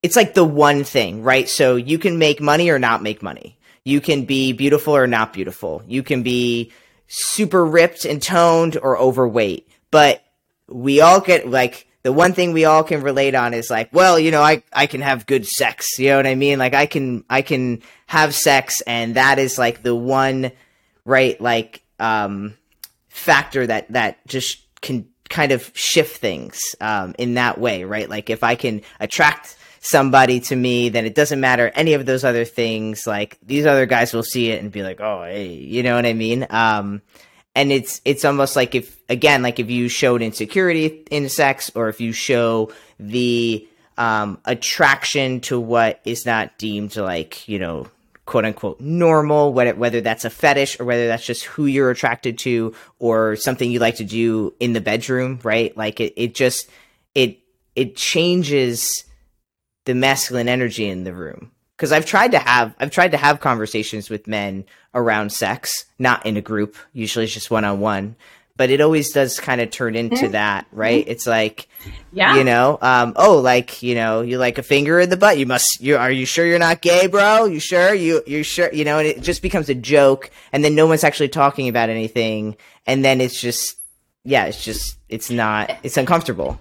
[0.04, 1.48] it's like the one thing, right?
[1.48, 3.58] So you can make money or not make money.
[3.82, 5.82] You can be beautiful or not beautiful.
[5.88, 6.70] You can be
[7.08, 9.68] super ripped and toned or overweight.
[9.90, 10.22] But
[10.68, 14.16] we all get like the one thing we all can relate on is like, well,
[14.16, 15.98] you know, I, I can have good sex.
[15.98, 16.56] You know what I mean?
[16.56, 20.52] Like I can, I can have sex and that is like the one,
[21.04, 21.40] right?
[21.40, 22.56] Like, um,
[23.08, 28.08] factor that, that just can kind of shift things, um, in that way, right?
[28.08, 32.22] Like if I can attract somebody to me, then it doesn't matter any of those
[32.22, 33.04] other things.
[33.04, 36.06] Like these other guys will see it and be like, oh, hey, you know what
[36.06, 36.46] I mean?
[36.50, 37.02] Um,
[37.56, 41.88] and it's it's almost like if again like if you showed insecurity in sex or
[41.88, 43.66] if you show the
[43.98, 47.88] um, attraction to what is not deemed like you know
[48.26, 52.38] quote unquote normal whether, whether that's a fetish or whether that's just who you're attracted
[52.38, 55.74] to or something you like to do in the bedroom right?
[55.76, 56.68] Like it, it just
[57.14, 57.38] it
[57.74, 59.04] it changes
[59.86, 63.40] the masculine energy in the room because I've tried to have I've tried to have
[63.40, 64.64] conversations with men
[64.94, 66.76] around sex, not in a group.
[66.92, 68.16] Usually, it's just one on one.
[68.58, 70.32] But it always does kind of turn into mm-hmm.
[70.32, 71.02] that, right?
[71.02, 71.10] Mm-hmm.
[71.10, 71.68] It's like,
[72.10, 75.38] yeah, you know, um, oh, like you know, you like a finger in the butt.
[75.38, 75.78] You must.
[75.82, 77.44] You are you sure you're not gay, bro?
[77.44, 77.92] You sure?
[77.92, 78.72] You you sure?
[78.72, 81.90] You know, and it just becomes a joke, and then no one's actually talking about
[81.90, 82.56] anything,
[82.86, 83.76] and then it's just,
[84.24, 86.58] yeah, it's just, it's not, it's uncomfortable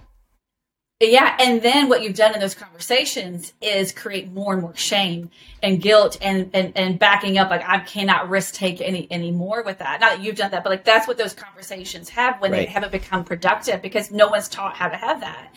[0.98, 5.30] Yeah, and then what you've done in those conversations is create more and more shame
[5.62, 9.62] and guilt and and, and backing up like I cannot risk take any any more
[9.62, 10.00] with that.
[10.00, 12.60] Not that you've done that, but like that's what those conversations have when right.
[12.60, 15.52] they haven't become productive because no one's taught how to have that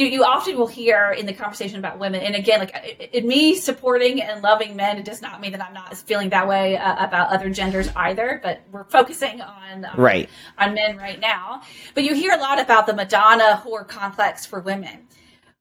[0.00, 3.54] you, you often will hear in the conversation about women, and again, like in me
[3.54, 7.04] supporting and loving men, it does not mean that I'm not feeling that way uh,
[7.04, 8.40] about other genders either.
[8.42, 11.62] But we're focusing on um, right on men right now.
[11.94, 15.06] But you hear a lot about the Madonna whore complex for women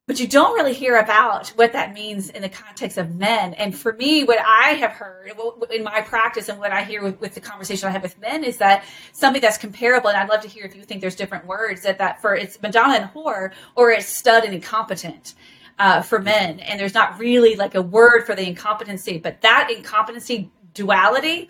[0.09, 3.53] but you don't really hear about what that means in the context of men.
[3.53, 5.33] And for me, what I have heard
[5.71, 8.43] in my practice and what I hear with, with, the conversation I have with men
[8.43, 10.09] is that something that's comparable.
[10.09, 12.59] And I'd love to hear if you think there's different words that that for it's
[12.59, 15.35] Madonna and whore or it's stud and incompetent.
[15.77, 19.69] Uh, for men, and there's not really like a word for the incompetency, but that
[19.73, 21.49] incompetency duality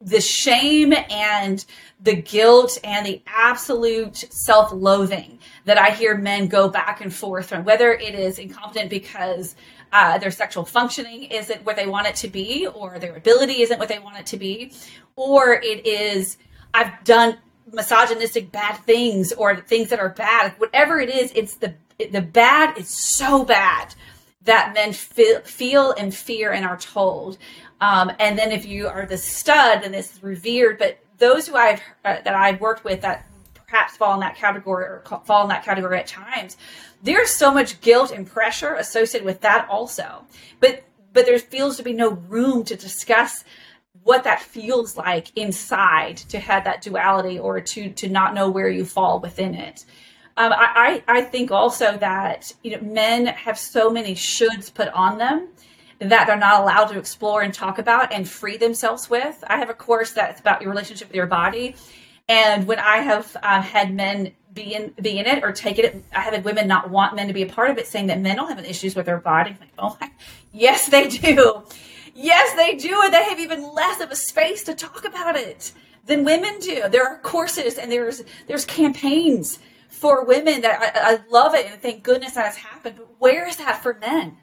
[0.00, 1.64] the shame and
[2.00, 7.64] the guilt and the absolute self-loathing that I hear men go back and forth from,
[7.64, 9.56] whether it is incompetent because
[9.92, 13.78] uh, their sexual functioning isn't what they want it to be, or their ability isn't
[13.78, 14.72] what they want it to be,
[15.14, 16.36] or it is
[16.74, 17.38] I've done
[17.72, 20.54] misogynistic bad things or things that are bad.
[20.58, 23.94] Whatever it is, it's the the bad is so bad
[24.46, 27.38] that men feel, feel and fear and are told.
[27.80, 30.78] Um, and then if you are the stud, then this is revered.
[30.78, 34.84] But those who I've uh, that I've worked with that perhaps fall in that category
[34.84, 36.56] or fall in that category at times,
[37.02, 40.24] there's so much guilt and pressure associated with that also.
[40.60, 43.44] But but there feels to be no room to discuss
[44.02, 48.68] what that feels like inside to have that duality or to to not know where
[48.68, 49.84] you fall within it.
[50.38, 55.18] Um, I, I think also that you know men have so many shoulds put on
[55.18, 55.48] them
[55.98, 59.42] that they're not allowed to explore and talk about and free themselves with.
[59.46, 61.74] I have a course that's about your relationship with your body,
[62.28, 66.04] and when I have um, had men be in be in it or take it,
[66.14, 68.20] I have had women not want men to be a part of it, saying that
[68.20, 69.56] men don't have issues with their body.
[69.58, 69.96] like, oh,
[70.52, 71.62] yes, they do.
[72.14, 75.72] Yes, they do, and they have even less of a space to talk about it
[76.06, 76.88] than women do.
[76.88, 79.58] There are courses and there's there's campaigns
[79.96, 82.96] for women that I, I love it and thank goodness that has happened.
[82.98, 84.36] But where is that for men?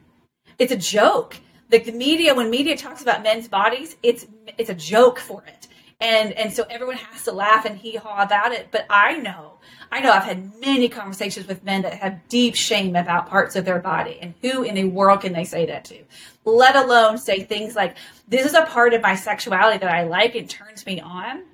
[0.58, 1.36] It's a joke.
[1.70, 4.26] Like the media, when media talks about men's bodies, it's
[4.58, 5.68] it's a joke for it.
[6.00, 8.68] And and so everyone has to laugh and hee haw about it.
[8.70, 9.58] But I know,
[9.90, 13.64] I know I've had many conversations with men that have deep shame about parts of
[13.64, 14.18] their body.
[14.20, 16.02] And who in the world can they say that to?
[16.44, 17.96] Let alone say things like,
[18.28, 21.44] This is a part of my sexuality that I like and turns me on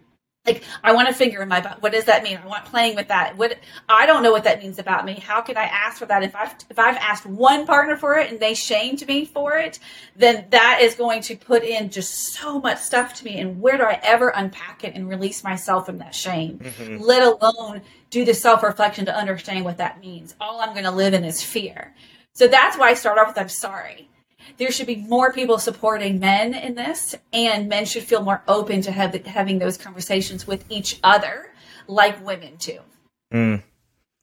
[0.46, 1.82] like i want a finger in my butt.
[1.82, 2.38] What does that mean?
[2.42, 3.36] I want playing with that.
[3.36, 5.14] What i don't know what that means about me.
[5.14, 6.22] How can i ask for that?
[6.22, 9.78] If i've if i've asked one partner for it and they shamed me for it
[10.16, 13.38] then that is going to put in just so much stuff to me.
[13.38, 16.58] And where do i ever unpack it and release myself from that shame?
[16.58, 17.02] Mm-hmm.
[17.02, 20.34] let alone do the self-reflection to understand what that means.
[20.40, 21.94] All i'm going to live in is fear.
[22.32, 24.09] So that's why i start off with i'm sorry
[24.58, 28.82] there should be more people supporting men in this, and men should feel more open
[28.82, 31.52] to have, having those conversations with each other,
[31.86, 32.78] like women too.
[33.32, 33.62] Mm.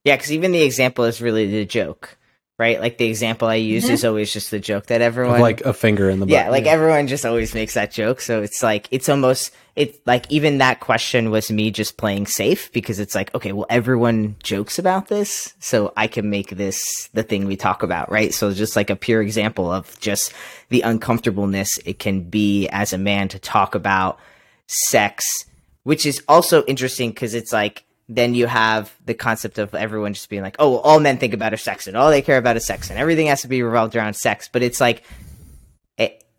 [0.03, 2.17] Yeah, because even the example is really the joke
[2.57, 2.79] right?
[2.81, 3.93] Like the example I use mm-hmm.
[3.93, 6.33] is always just the joke that everyone of like a finger in the butt.
[6.33, 6.71] Yeah, like yeah.
[6.71, 8.19] everyone just always makes that joke.
[8.19, 12.71] So it's like it's almost it's like even that question was me just playing safe
[12.71, 17.23] because it's like okay, well everyone jokes about this, so I can make this the
[17.23, 18.33] thing we talk about, right?
[18.33, 20.33] So just like a pure example of just
[20.69, 24.19] the uncomfortableness it can be as a man to talk about
[24.65, 25.45] sex,
[25.83, 30.29] which is also interesting because it's like then you have the concept of everyone just
[30.29, 32.65] being like, oh, all men think about is sex and all they care about is
[32.65, 34.49] sex and everything has to be revolved around sex.
[34.51, 35.03] But it's like,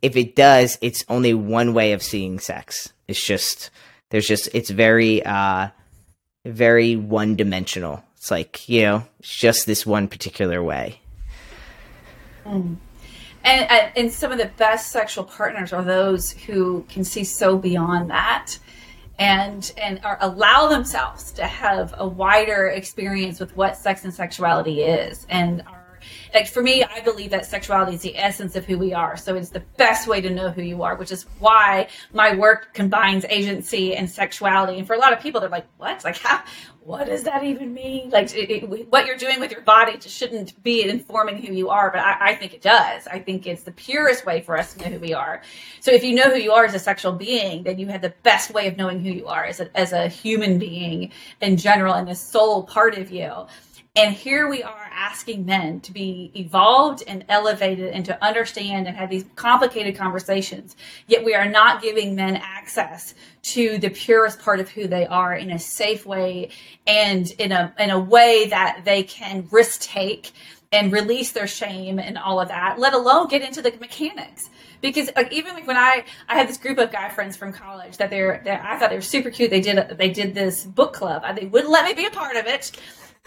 [0.03, 2.93] if it does, it's only one way of seeing sex.
[3.09, 3.71] It's just,
[4.11, 5.69] there's just, it's very, uh,
[6.45, 8.03] very one dimensional.
[8.17, 11.01] It's like, you know, it's just this one particular way.
[12.45, 12.77] Mm.
[13.45, 18.11] And, and some of the best sexual partners are those who can see so beyond
[18.11, 18.59] that
[19.19, 24.83] and and are, allow themselves to have a wider experience with what sex and sexuality
[24.83, 25.63] is and
[26.35, 29.35] like for me i believe that sexuality is the essence of who we are so
[29.35, 33.25] it's the best way to know who you are which is why my work combines
[33.29, 36.43] agency and sexuality and for a lot of people they're like what like how
[36.89, 38.09] what does that even mean?
[38.09, 41.69] Like it, it, what you're doing with your body just shouldn't be informing who you
[41.69, 43.07] are, but I, I, think it does.
[43.07, 45.43] I think it's the purest way for us to know who we are.
[45.81, 48.15] So if you know who you are as a sexual being, then you have the
[48.23, 51.93] best way of knowing who you are as a, as a human being in general
[51.93, 53.35] and the soul part of you.
[53.99, 58.97] And here we are asking men to be evolved and elevated and to understand and
[58.97, 60.77] have these complicated conversations.
[61.09, 65.35] Yet we are not giving men access to the purest part of who they are
[65.35, 66.51] in a safe way
[66.87, 70.31] and in a in a way that they can risk take
[70.71, 74.49] and release their shame and all of that, let alone get into the mechanics.
[74.81, 77.97] Because like, even like when I I had this group of guy friends from college
[77.97, 79.51] that they're, I thought they were super cute.
[79.51, 81.25] They did they did this book club.
[81.35, 82.71] They wouldn't let me be a part of it,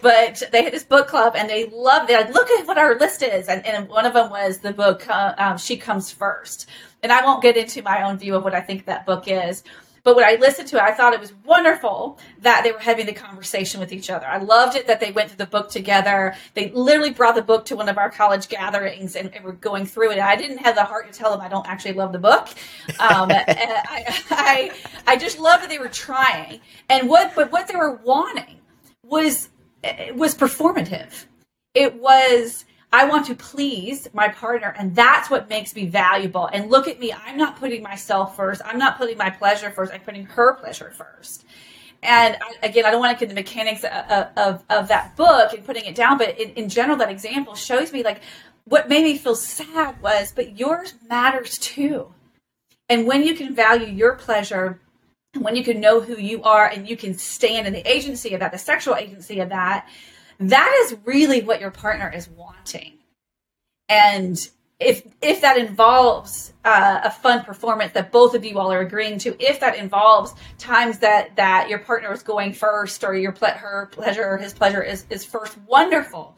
[0.02, 2.16] but they had this book club and they loved it.
[2.16, 5.08] Like, Look at what our list is, and, and one of them was the book
[5.10, 6.68] uh, um, "She Comes First.
[7.04, 9.64] And I won't get into my own view of what I think that book is,
[10.04, 13.06] but when I listened to it, I thought it was wonderful that they were having
[13.06, 14.26] the conversation with each other.
[14.26, 16.36] I loved it that they went through the book together.
[16.56, 19.86] They literally brought the book to one of our college gatherings and, and were going
[19.86, 20.20] through it.
[20.20, 22.47] I didn't have the heart to tell them I don't actually love the book.
[22.99, 24.72] Um, I, I,
[25.06, 26.62] I just love that they were trying.
[26.89, 28.60] And what, but what they were wanting
[29.04, 29.49] was,
[30.15, 31.25] was performative.
[31.73, 36.47] It was, I want to please my partner, and that's what makes me valuable.
[36.47, 38.61] And look at me, I'm not putting myself first.
[38.65, 39.93] I'm not putting my pleasure first.
[39.93, 41.45] I'm putting her pleasure first.
[42.03, 45.53] And I, again, I don't want to get the mechanics of, of, of, that book
[45.53, 48.21] and putting it down, but in, in general, that example shows me like
[48.65, 52.13] what made me feel sad was, but yours matters too.
[52.89, 54.79] And when you can value your pleasure,
[55.38, 58.39] when you can know who you are and you can stand in the agency of
[58.41, 59.88] that, the sexual agency of that,
[60.39, 62.97] that is really what your partner is wanting.
[63.88, 64.38] And
[64.79, 69.19] if if that involves uh, a fun performance that both of you all are agreeing
[69.19, 73.49] to, if that involves times that that your partner is going first or your ple-
[73.49, 76.36] her pleasure or his pleasure is is first, wonderful.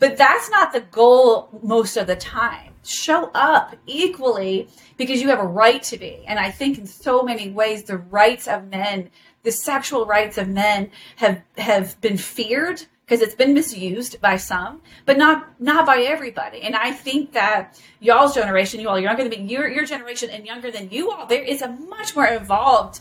[0.00, 2.73] But that's not the goal most of the time.
[2.84, 6.24] Show up equally because you have a right to be.
[6.26, 9.10] And I think in so many ways the rights of men,
[9.42, 14.80] the sexual rights of men have have been feared because it's been misused by some,
[15.04, 16.62] but not not by everybody.
[16.62, 20.30] And I think that y'all's generation, you all you're younger than me, your your generation
[20.30, 23.00] and younger than you all, there is a much more evolved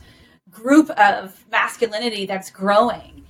[0.49, 3.25] group of masculinity that's growing.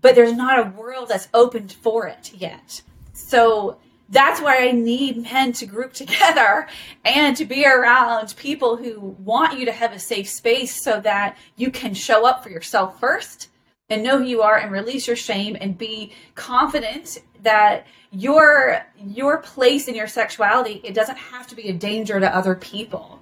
[0.00, 2.82] But there's not a world that's opened for it yet.
[3.12, 3.78] So
[4.08, 6.68] that's why I need men to group together
[7.04, 11.36] and to be around people who want you to have a safe space so that
[11.56, 13.48] you can show up for yourself first
[13.88, 19.38] and know who you are and release your shame and be confident that your your
[19.38, 23.20] place in your sexuality it doesn't have to be a danger to other people.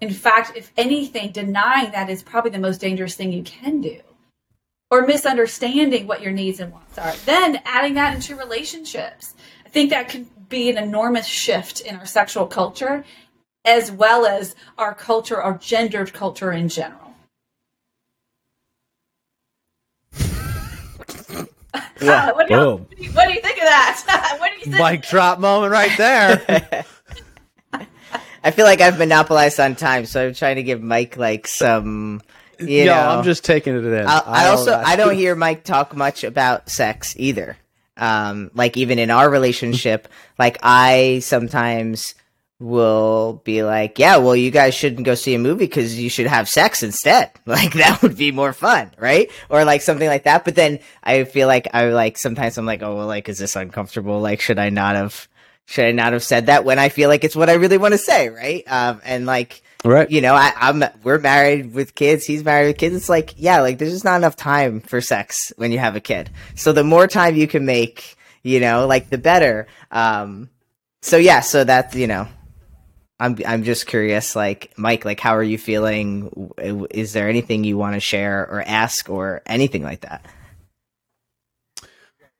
[0.00, 4.00] In fact if anything denying that is probably the most dangerous thing you can do.
[4.90, 7.14] Or misunderstanding what your needs and wants are.
[7.26, 9.34] Then adding that into relationships
[9.68, 13.04] i think that can be an enormous shift in our sexual culture
[13.66, 17.08] as well as our culture our gendered culture in general
[22.00, 22.32] Yeah.
[22.32, 22.86] what, do you, Boom.
[23.12, 24.36] what do you think of that?
[24.40, 24.82] what do you think?
[24.82, 26.84] Mic drop moment right there.
[28.44, 32.22] I feel like I've monopolized on time, so I'm trying to give Mike like some.
[32.60, 34.06] You Yo, know, I'm just taking it in.
[34.06, 37.56] I, I also I don't hear Mike talk much about sex either.
[37.98, 42.14] Um, like even in our relationship, like I sometimes
[42.60, 46.26] will be like, yeah, well, you guys shouldn't go see a movie because you should
[46.26, 47.30] have sex instead.
[47.46, 49.30] Like that would be more fun, right?
[49.48, 50.44] Or like something like that.
[50.44, 53.56] But then I feel like I like sometimes I'm like, oh, well, like, is this
[53.56, 54.20] uncomfortable?
[54.20, 55.28] Like, should I not have,
[55.64, 57.92] should I not have said that when I feel like it's what I really want
[57.92, 58.64] to say, right?
[58.66, 62.24] Um, and like, right, you know, I, I'm we're married with kids.
[62.24, 62.96] He's married with kids.
[62.96, 66.00] It's like, yeah, like there's just not enough time for sex when you have a
[66.00, 66.30] kid.
[66.54, 69.66] So the more time you can make, you know, like the better.
[69.90, 70.50] Um,
[71.02, 72.28] so yeah, so that's you know
[73.20, 76.52] I'm I'm just curious, like Mike, like how are you feeling?
[76.90, 80.24] Is there anything you want to share or ask or anything like that?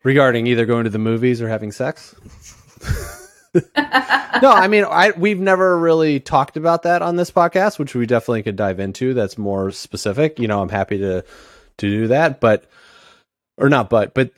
[0.05, 2.15] Regarding either going to the movies or having sex?
[3.55, 8.07] No, I mean, I we've never really talked about that on this podcast, which we
[8.07, 9.15] definitely could dive into.
[9.15, 10.39] That's more specific.
[10.39, 11.23] You know, I'm happy to
[11.79, 12.69] to do that, but
[13.57, 14.33] or not, but but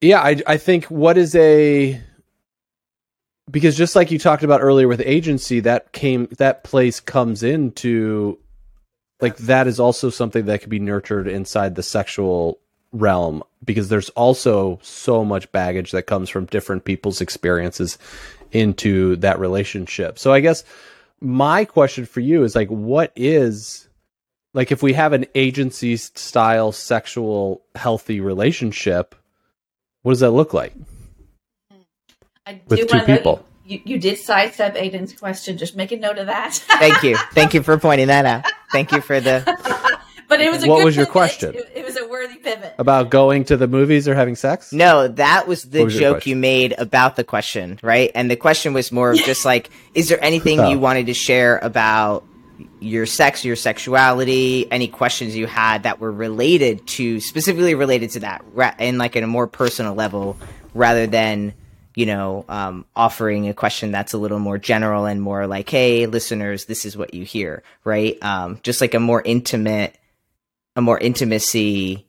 [0.00, 2.00] yeah, I I think what is a
[3.50, 8.38] because just like you talked about earlier with agency that came that place comes into
[9.20, 12.58] like that is also something that can be nurtured inside the sexual
[12.92, 17.98] realm because there's also so much baggage that comes from different people's experiences
[18.52, 20.18] into that relationship.
[20.18, 20.64] So I guess
[21.20, 23.88] my question for you is like what is
[24.54, 29.14] like if we have an agency style sexual healthy relationship
[30.06, 30.72] what does that look like?
[32.46, 33.44] I with two people.
[33.64, 35.58] You, you, you, did sidestep Aydian's question.
[35.58, 36.54] Just make a note of that.
[36.54, 37.16] Thank you.
[37.32, 38.44] Thank you for pointing that out.
[38.70, 39.98] Thank you for the.
[40.28, 41.54] but it was what was your question?
[41.54, 42.74] It, it, was a worthy pivot.
[42.78, 44.72] About going to the movies or having sex?
[44.72, 48.10] No, that was the was joke you made about the question, right?
[48.14, 50.68] And the question was more of just like, is there anything Oh.
[50.68, 52.24] you wanted to share about
[52.80, 58.20] your sex, your sexuality, any questions you had that were related to, specifically related to
[58.20, 60.36] that, ra- in like in a more personal level,
[60.74, 61.52] rather than,
[61.94, 66.06] you know, um, offering a question that's a little more general and more like, hey,
[66.06, 68.16] listeners, this is what you hear, right?
[68.22, 69.96] Um, just like a more intimate,
[70.76, 72.06] a more intimacy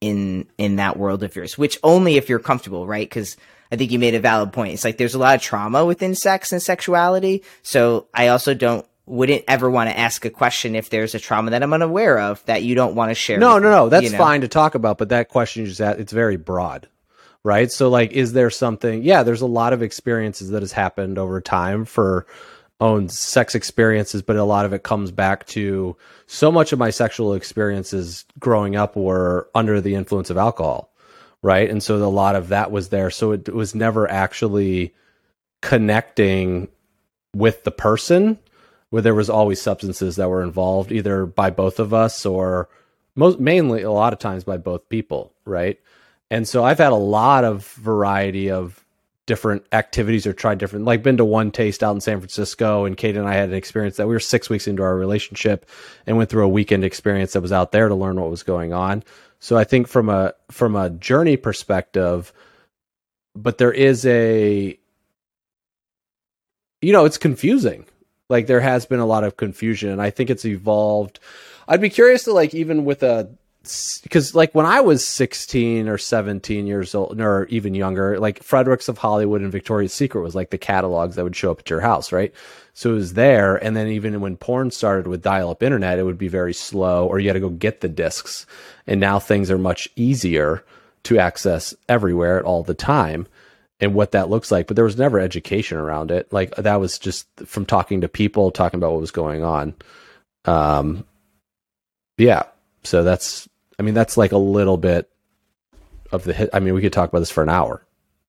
[0.00, 3.36] in in that world of yours which only if you're comfortable right because
[3.72, 6.14] i think you made a valid point it's like there's a lot of trauma within
[6.14, 10.90] sex and sexuality so i also don't wouldn't ever want to ask a question if
[10.90, 13.70] there's a trauma that i'm unaware of that you don't want to share No, no,
[13.70, 13.88] no.
[13.88, 14.18] That's you know?
[14.18, 16.88] fine to talk about, but that question you just asked, it's very broad,
[17.44, 17.70] right?
[17.70, 19.02] So, like, is there something?
[19.02, 22.26] Yeah, there's a lot of experiences that has happened over time for
[22.80, 25.96] own sex experiences, but a lot of it comes back to
[26.26, 30.92] so much of my sexual experiences growing up were under the influence of alcohol,
[31.42, 31.70] right?
[31.70, 33.10] And so a lot of that was there.
[33.10, 34.94] So it was never actually
[35.62, 36.68] connecting
[37.34, 38.38] with the person
[38.90, 42.68] where there was always substances that were involved either by both of us or
[43.14, 45.80] most mainly a lot of times by both people right
[46.30, 48.85] and so i've had a lot of variety of
[49.26, 53.16] different activities or tried different like been to OneTaste out in san francisco and kate
[53.16, 55.68] and i had an experience that we were six weeks into our relationship
[56.06, 58.72] and went through a weekend experience that was out there to learn what was going
[58.72, 59.02] on.
[59.40, 62.32] So i think from a from a journey perspective
[63.34, 64.78] but there is a
[66.80, 67.84] you know it's confusing.
[68.28, 71.20] Like there has been a lot of confusion and i think it's evolved.
[71.68, 73.28] I'd be curious to like even with a
[74.02, 78.88] because like when i was 16 or 17 years old or even younger like fredericks
[78.88, 81.80] of hollywood and victoria's secret was like the catalogs that would show up at your
[81.80, 82.32] house right
[82.74, 86.18] so it was there and then even when porn started with dial-up internet it would
[86.18, 88.46] be very slow or you had to go get the discs
[88.86, 90.64] and now things are much easier
[91.02, 93.26] to access everywhere all the time
[93.80, 96.32] and what that looks like, but there was never education around it.
[96.32, 99.74] Like that was just from talking to people, talking about what was going on.
[100.44, 101.04] Um,
[102.16, 102.44] yeah.
[102.84, 103.48] So that's,
[103.78, 105.10] I mean, that's like a little bit
[106.12, 106.50] of the hit.
[106.52, 107.84] I mean, we could talk about this for an hour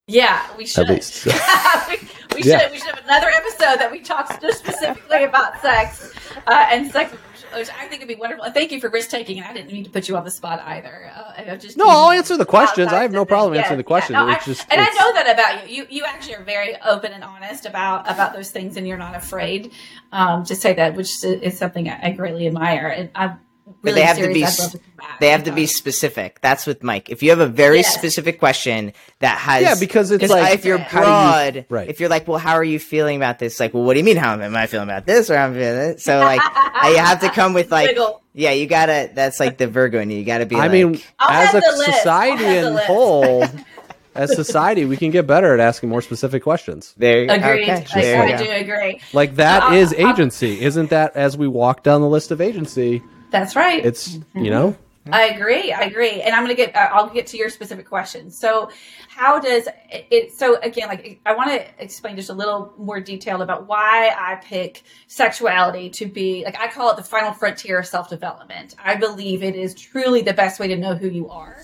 [0.06, 0.88] Yeah, we should.
[0.88, 1.14] at least.
[1.14, 1.30] So,
[1.88, 1.96] we,
[2.36, 2.58] we Yeah.
[2.60, 2.72] should.
[2.72, 6.12] We should have another episode that we talk specifically about sex
[6.46, 7.12] uh, and sex,
[7.54, 8.44] which I think it'd be wonderful.
[8.44, 9.38] And thank you for risk taking.
[9.38, 11.10] And I didn't mean to put you on the spot either.
[11.16, 12.92] Uh, just no, I'll answer the questions.
[12.92, 14.16] I have no problem answering the questions.
[14.16, 15.84] yeah, no, it's I- just, and I know that about you.
[15.84, 19.14] You you actually are very open and honest about about those things, and you're not
[19.14, 19.72] afraid
[20.12, 22.88] um, to say that, which is something I I greatly admire.
[22.88, 23.38] And But
[23.82, 24.80] really they have to be I'd s- love to
[25.20, 27.94] they have to be specific that's with mike if you have a very Yes.
[27.94, 31.88] specific question that has yeah, because it's like, if you're how do you- broad, right.
[31.88, 33.58] if you're like, well, how are you feeling about this?
[33.58, 34.16] Like, well, what do you mean?
[34.16, 35.28] How am I feeling about this?
[35.30, 36.00] Or I'm feeling it?
[36.00, 38.22] So like, I have to come with like, Wiggle.
[38.34, 39.10] yeah, you gotta.
[39.12, 40.18] That's like the Virgo in you.
[40.18, 40.54] You gotta be.
[40.54, 41.88] I like, mean, I'll as a the list.
[41.88, 42.86] I'll society in list.
[42.86, 43.44] whole,
[44.14, 46.94] as society, we can get better at asking more specific questions.
[46.96, 47.24] there.
[47.24, 47.68] you- Agreed.
[47.68, 48.44] Okay, I, there I go.
[48.44, 49.00] do agree.
[49.12, 51.16] Like that Uh, is uh, agency, isn't that?
[51.16, 53.84] As we walk down the list of agency, That's right.
[53.84, 54.76] it's you know,
[55.10, 55.72] I agree.
[55.72, 56.20] I agree.
[56.22, 58.30] And I'm going to get, uh, I'll get to your specific question.
[58.30, 58.70] So,
[59.08, 63.42] how does it, so again, like, I want to explain just a little more detail
[63.42, 67.86] about why I pick sexuality to be, like, I call it the final frontier of
[67.86, 68.74] self development.
[68.82, 71.56] I believe it is truly the best way to know who you are.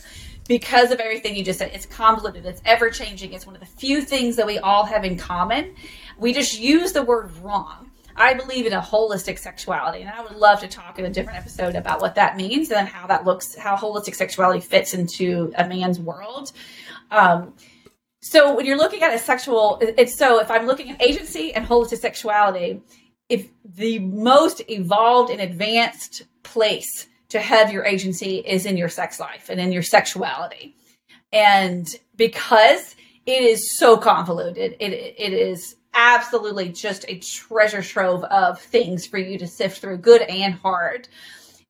[0.46, 3.66] Because of everything you just said, it's convoluted, it's ever changing, it's one of the
[3.66, 5.74] few things that we all have in common.
[6.18, 7.83] We just use the word wrong.
[8.16, 11.38] I believe in a holistic sexuality, and I would love to talk in a different
[11.38, 15.66] episode about what that means and how that looks, how holistic sexuality fits into a
[15.66, 16.52] man's world.
[17.10, 17.54] Um,
[18.20, 21.66] so when you're looking at a sexual, it's so if I'm looking at agency and
[21.66, 22.82] holistic sexuality,
[23.28, 29.18] if the most evolved and advanced place to have your agency is in your sex
[29.18, 30.76] life and in your sexuality,
[31.32, 32.94] and because
[33.26, 39.18] it is so convoluted, it it is absolutely just a treasure trove of things for
[39.18, 41.08] you to sift through, good and hard.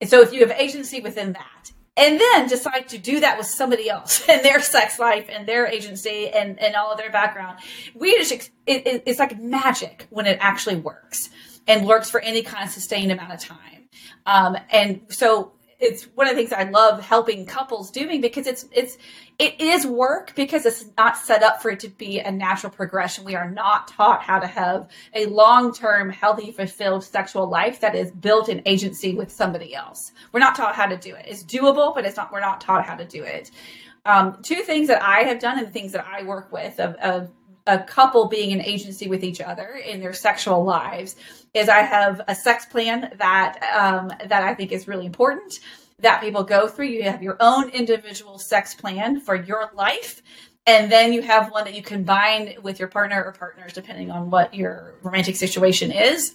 [0.01, 3.47] And so if you have agency within that, and then decide to do that with
[3.47, 7.59] somebody else and their sex life and their agency and, and all of their background,
[7.95, 11.31] we just, it, it, it's like magic when it actually works
[11.67, 13.89] and works for any kind of sustained amount of time.
[14.27, 18.67] Um, and so it's one of the things I love helping couples doing because it's
[18.73, 18.97] it's
[19.39, 23.25] it is work because it's not set up for it to be a natural progression.
[23.25, 28.13] We are not taught how to have a long-term, healthy, fulfilled sexual life that is
[28.13, 30.13] built in agency with somebody else.
[30.33, 31.27] We're not taught how to do it.
[31.27, 32.33] It's doable, but it's not.
[32.33, 33.51] We're not taught how to do it.
[34.07, 36.95] Um, two things that I have done and the things that I work with of,
[36.97, 37.31] of
[37.67, 41.17] a couple being an agency with each other in their sexual lives
[41.55, 45.61] is I have a sex plan that um, that I think is really important.
[46.01, 46.87] that people go through.
[46.87, 50.23] You have your own individual sex plan for your life.
[50.67, 54.31] And then you have one that you combine with your partner or partners, depending on
[54.31, 56.35] what your romantic situation is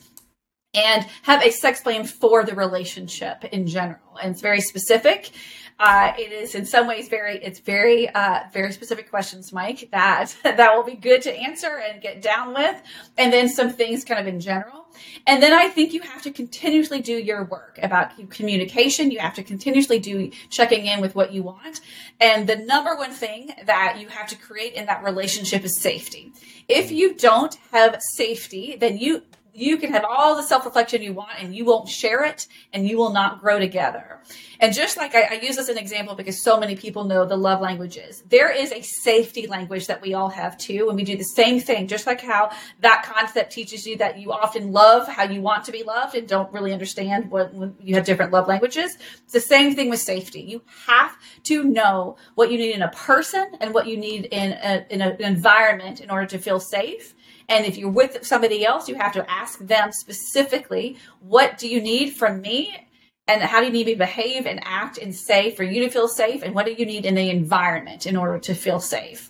[0.74, 4.18] and have a sex plan for the relationship in general.
[4.22, 5.32] And it's very specific.
[5.80, 10.36] Uh, it is in some ways very, it's very, uh, very specific questions, Mike, that,
[10.44, 12.82] that will be good to answer and get down with.
[13.18, 14.86] And then some things kind of in general.
[15.26, 19.12] And then I think you have to continuously do your work about communication.
[19.12, 21.82] You have to continuously do checking in with what you want.
[22.20, 26.34] And the number one thing that you have to create in that relationship is safety.
[26.68, 29.24] If you don't have safety, then you,
[29.60, 32.88] you can have all the self reflection you want and you won't share it and
[32.88, 34.20] you will not grow together.
[34.62, 37.26] And just like I, I, use this as an example because so many people know
[37.26, 40.88] the love languages, there is a safety language that we all have too.
[40.90, 42.52] And we do the same thing, just like how
[42.82, 46.28] that concept teaches you that you often love how you want to be loved and
[46.28, 48.98] don't really understand what when you have different love languages.
[49.24, 50.42] It's the same thing with safety.
[50.42, 54.54] You have to know what you need in a person and what you need in,
[54.54, 57.14] a, in a, an environment in order to feel safe
[57.50, 61.82] and if you're with somebody else, you have to ask them specifically, what do you
[61.82, 62.88] need from me?
[63.28, 65.90] And how do you need me to behave and act and say for you to
[65.90, 66.44] feel safe?
[66.44, 69.30] And what do you need in the environment in order to feel safe?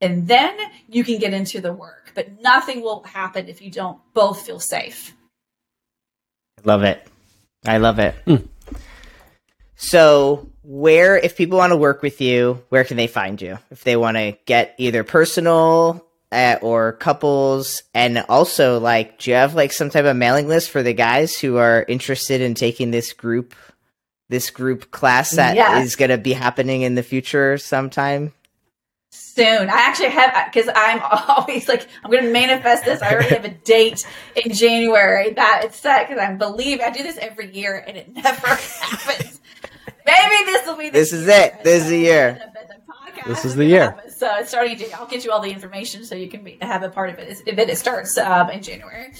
[0.00, 0.56] And then
[0.88, 2.12] you can get into the work.
[2.14, 5.14] But nothing will happen if you don't both feel safe.
[6.64, 7.06] Love it.
[7.66, 8.14] I love it.
[8.26, 8.46] Mm.
[9.76, 13.58] So, where, if people want to work with you, where can they find you?
[13.70, 16.03] If they want to get either personal
[16.34, 20.70] uh, or couples and also like do you have like some type of mailing list
[20.70, 23.54] for the guys who are interested in taking this group
[24.28, 25.86] this group class that yes.
[25.86, 28.32] is going to be happening in the future sometime?
[29.10, 29.68] Soon.
[29.68, 33.00] I actually have because i'm always like i'm going to manifest this.
[33.00, 34.04] I already have a date
[34.34, 38.12] in january that it's set because i believe i do this every year and it
[38.14, 39.40] never happens.
[40.06, 41.62] Maybe this will be this is it.
[41.62, 42.52] This is the year.
[43.26, 43.96] This is the year.
[44.38, 44.76] It's starting.
[44.78, 47.18] To, I'll get you all the information so you can be, have a part of
[47.18, 47.42] it.
[47.46, 49.12] If it starts um, in January.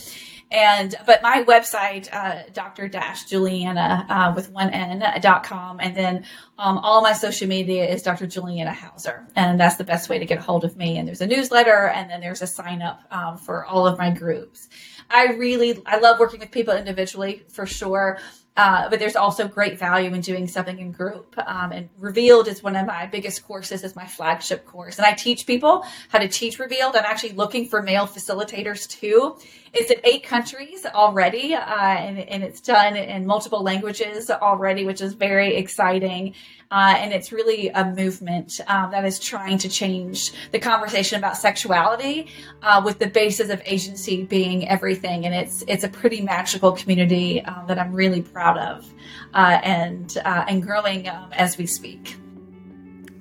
[0.51, 2.87] And but my website, uh, Dr.
[2.87, 6.25] Dash Juliana uh, with one N dot com, and then
[6.59, 8.27] um, all my social media is Dr.
[8.27, 10.99] Juliana Hauser, and that's the best way to get a hold of me.
[10.99, 14.11] And there's a newsletter, and then there's a sign up um, for all of my
[14.11, 14.69] groups.
[15.11, 18.19] I really I love working with people individually for sure.
[18.57, 21.35] Uh, but there's also great value in doing something in group.
[21.45, 24.99] Um, and Revealed is one of my biggest courses, is my flagship course.
[24.99, 26.95] And I teach people how to teach Revealed.
[26.95, 29.37] I'm actually looking for male facilitators too.
[29.73, 35.01] It's in eight countries already, uh, and, and, it's done in multiple languages already, which
[35.01, 36.35] is very exciting.
[36.71, 41.37] Uh, and it's really a movement um, that is trying to change the conversation about
[41.37, 42.27] sexuality
[42.63, 45.25] uh, with the basis of agency being everything.
[45.27, 48.93] And it's it's a pretty magical community um, that I'm really proud of
[49.35, 52.17] uh, and uh, and growing um, as we speak.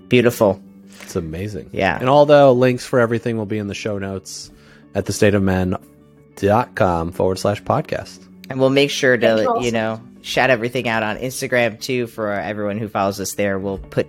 [0.08, 0.62] Beautiful.
[1.02, 1.70] It's amazing.
[1.74, 1.98] Yeah.
[2.00, 4.52] And all the links for everything will be in the show notes
[4.96, 5.76] at the state of men
[6.38, 8.26] dot com forward slash podcast.
[8.50, 12.78] And we'll make sure to, you know, shout everything out on Instagram too for everyone
[12.78, 13.60] who follows us there.
[13.60, 14.08] We'll put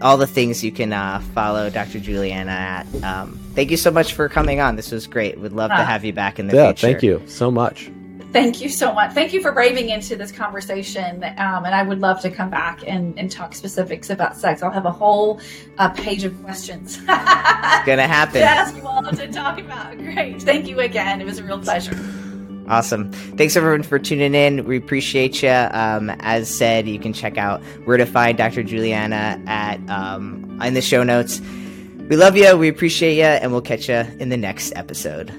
[0.00, 2.00] all the things you can uh, follow Dr.
[2.00, 3.04] Juliana at.
[3.04, 4.76] Um, thank you so much for coming on.
[4.76, 5.38] This was great.
[5.38, 5.84] We'd love to ah.
[5.84, 6.86] have you back in the yeah, future.
[6.86, 7.90] Thank you so much.
[8.32, 9.12] Thank you so much.
[9.12, 11.16] Thank you for braving into this conversation.
[11.24, 14.62] Um, and I would love to come back and, and talk specifics about sex.
[14.62, 15.40] I'll have a whole
[15.78, 16.96] uh, page of questions.
[16.96, 18.40] it's going to happen.
[18.40, 19.98] to ask you all to talk about.
[19.98, 20.40] Great.
[20.42, 21.20] Thank you again.
[21.20, 21.98] It was a real pleasure.
[22.70, 23.10] Awesome.
[23.36, 24.64] Thanks everyone for tuning in.
[24.64, 25.50] We appreciate you.
[25.50, 28.62] Um, as said, you can check out where to find Dr.
[28.62, 31.40] Juliana at um, in the show notes.
[32.08, 32.56] We love you.
[32.56, 35.32] We appreciate you, and we'll catch you in the next episode.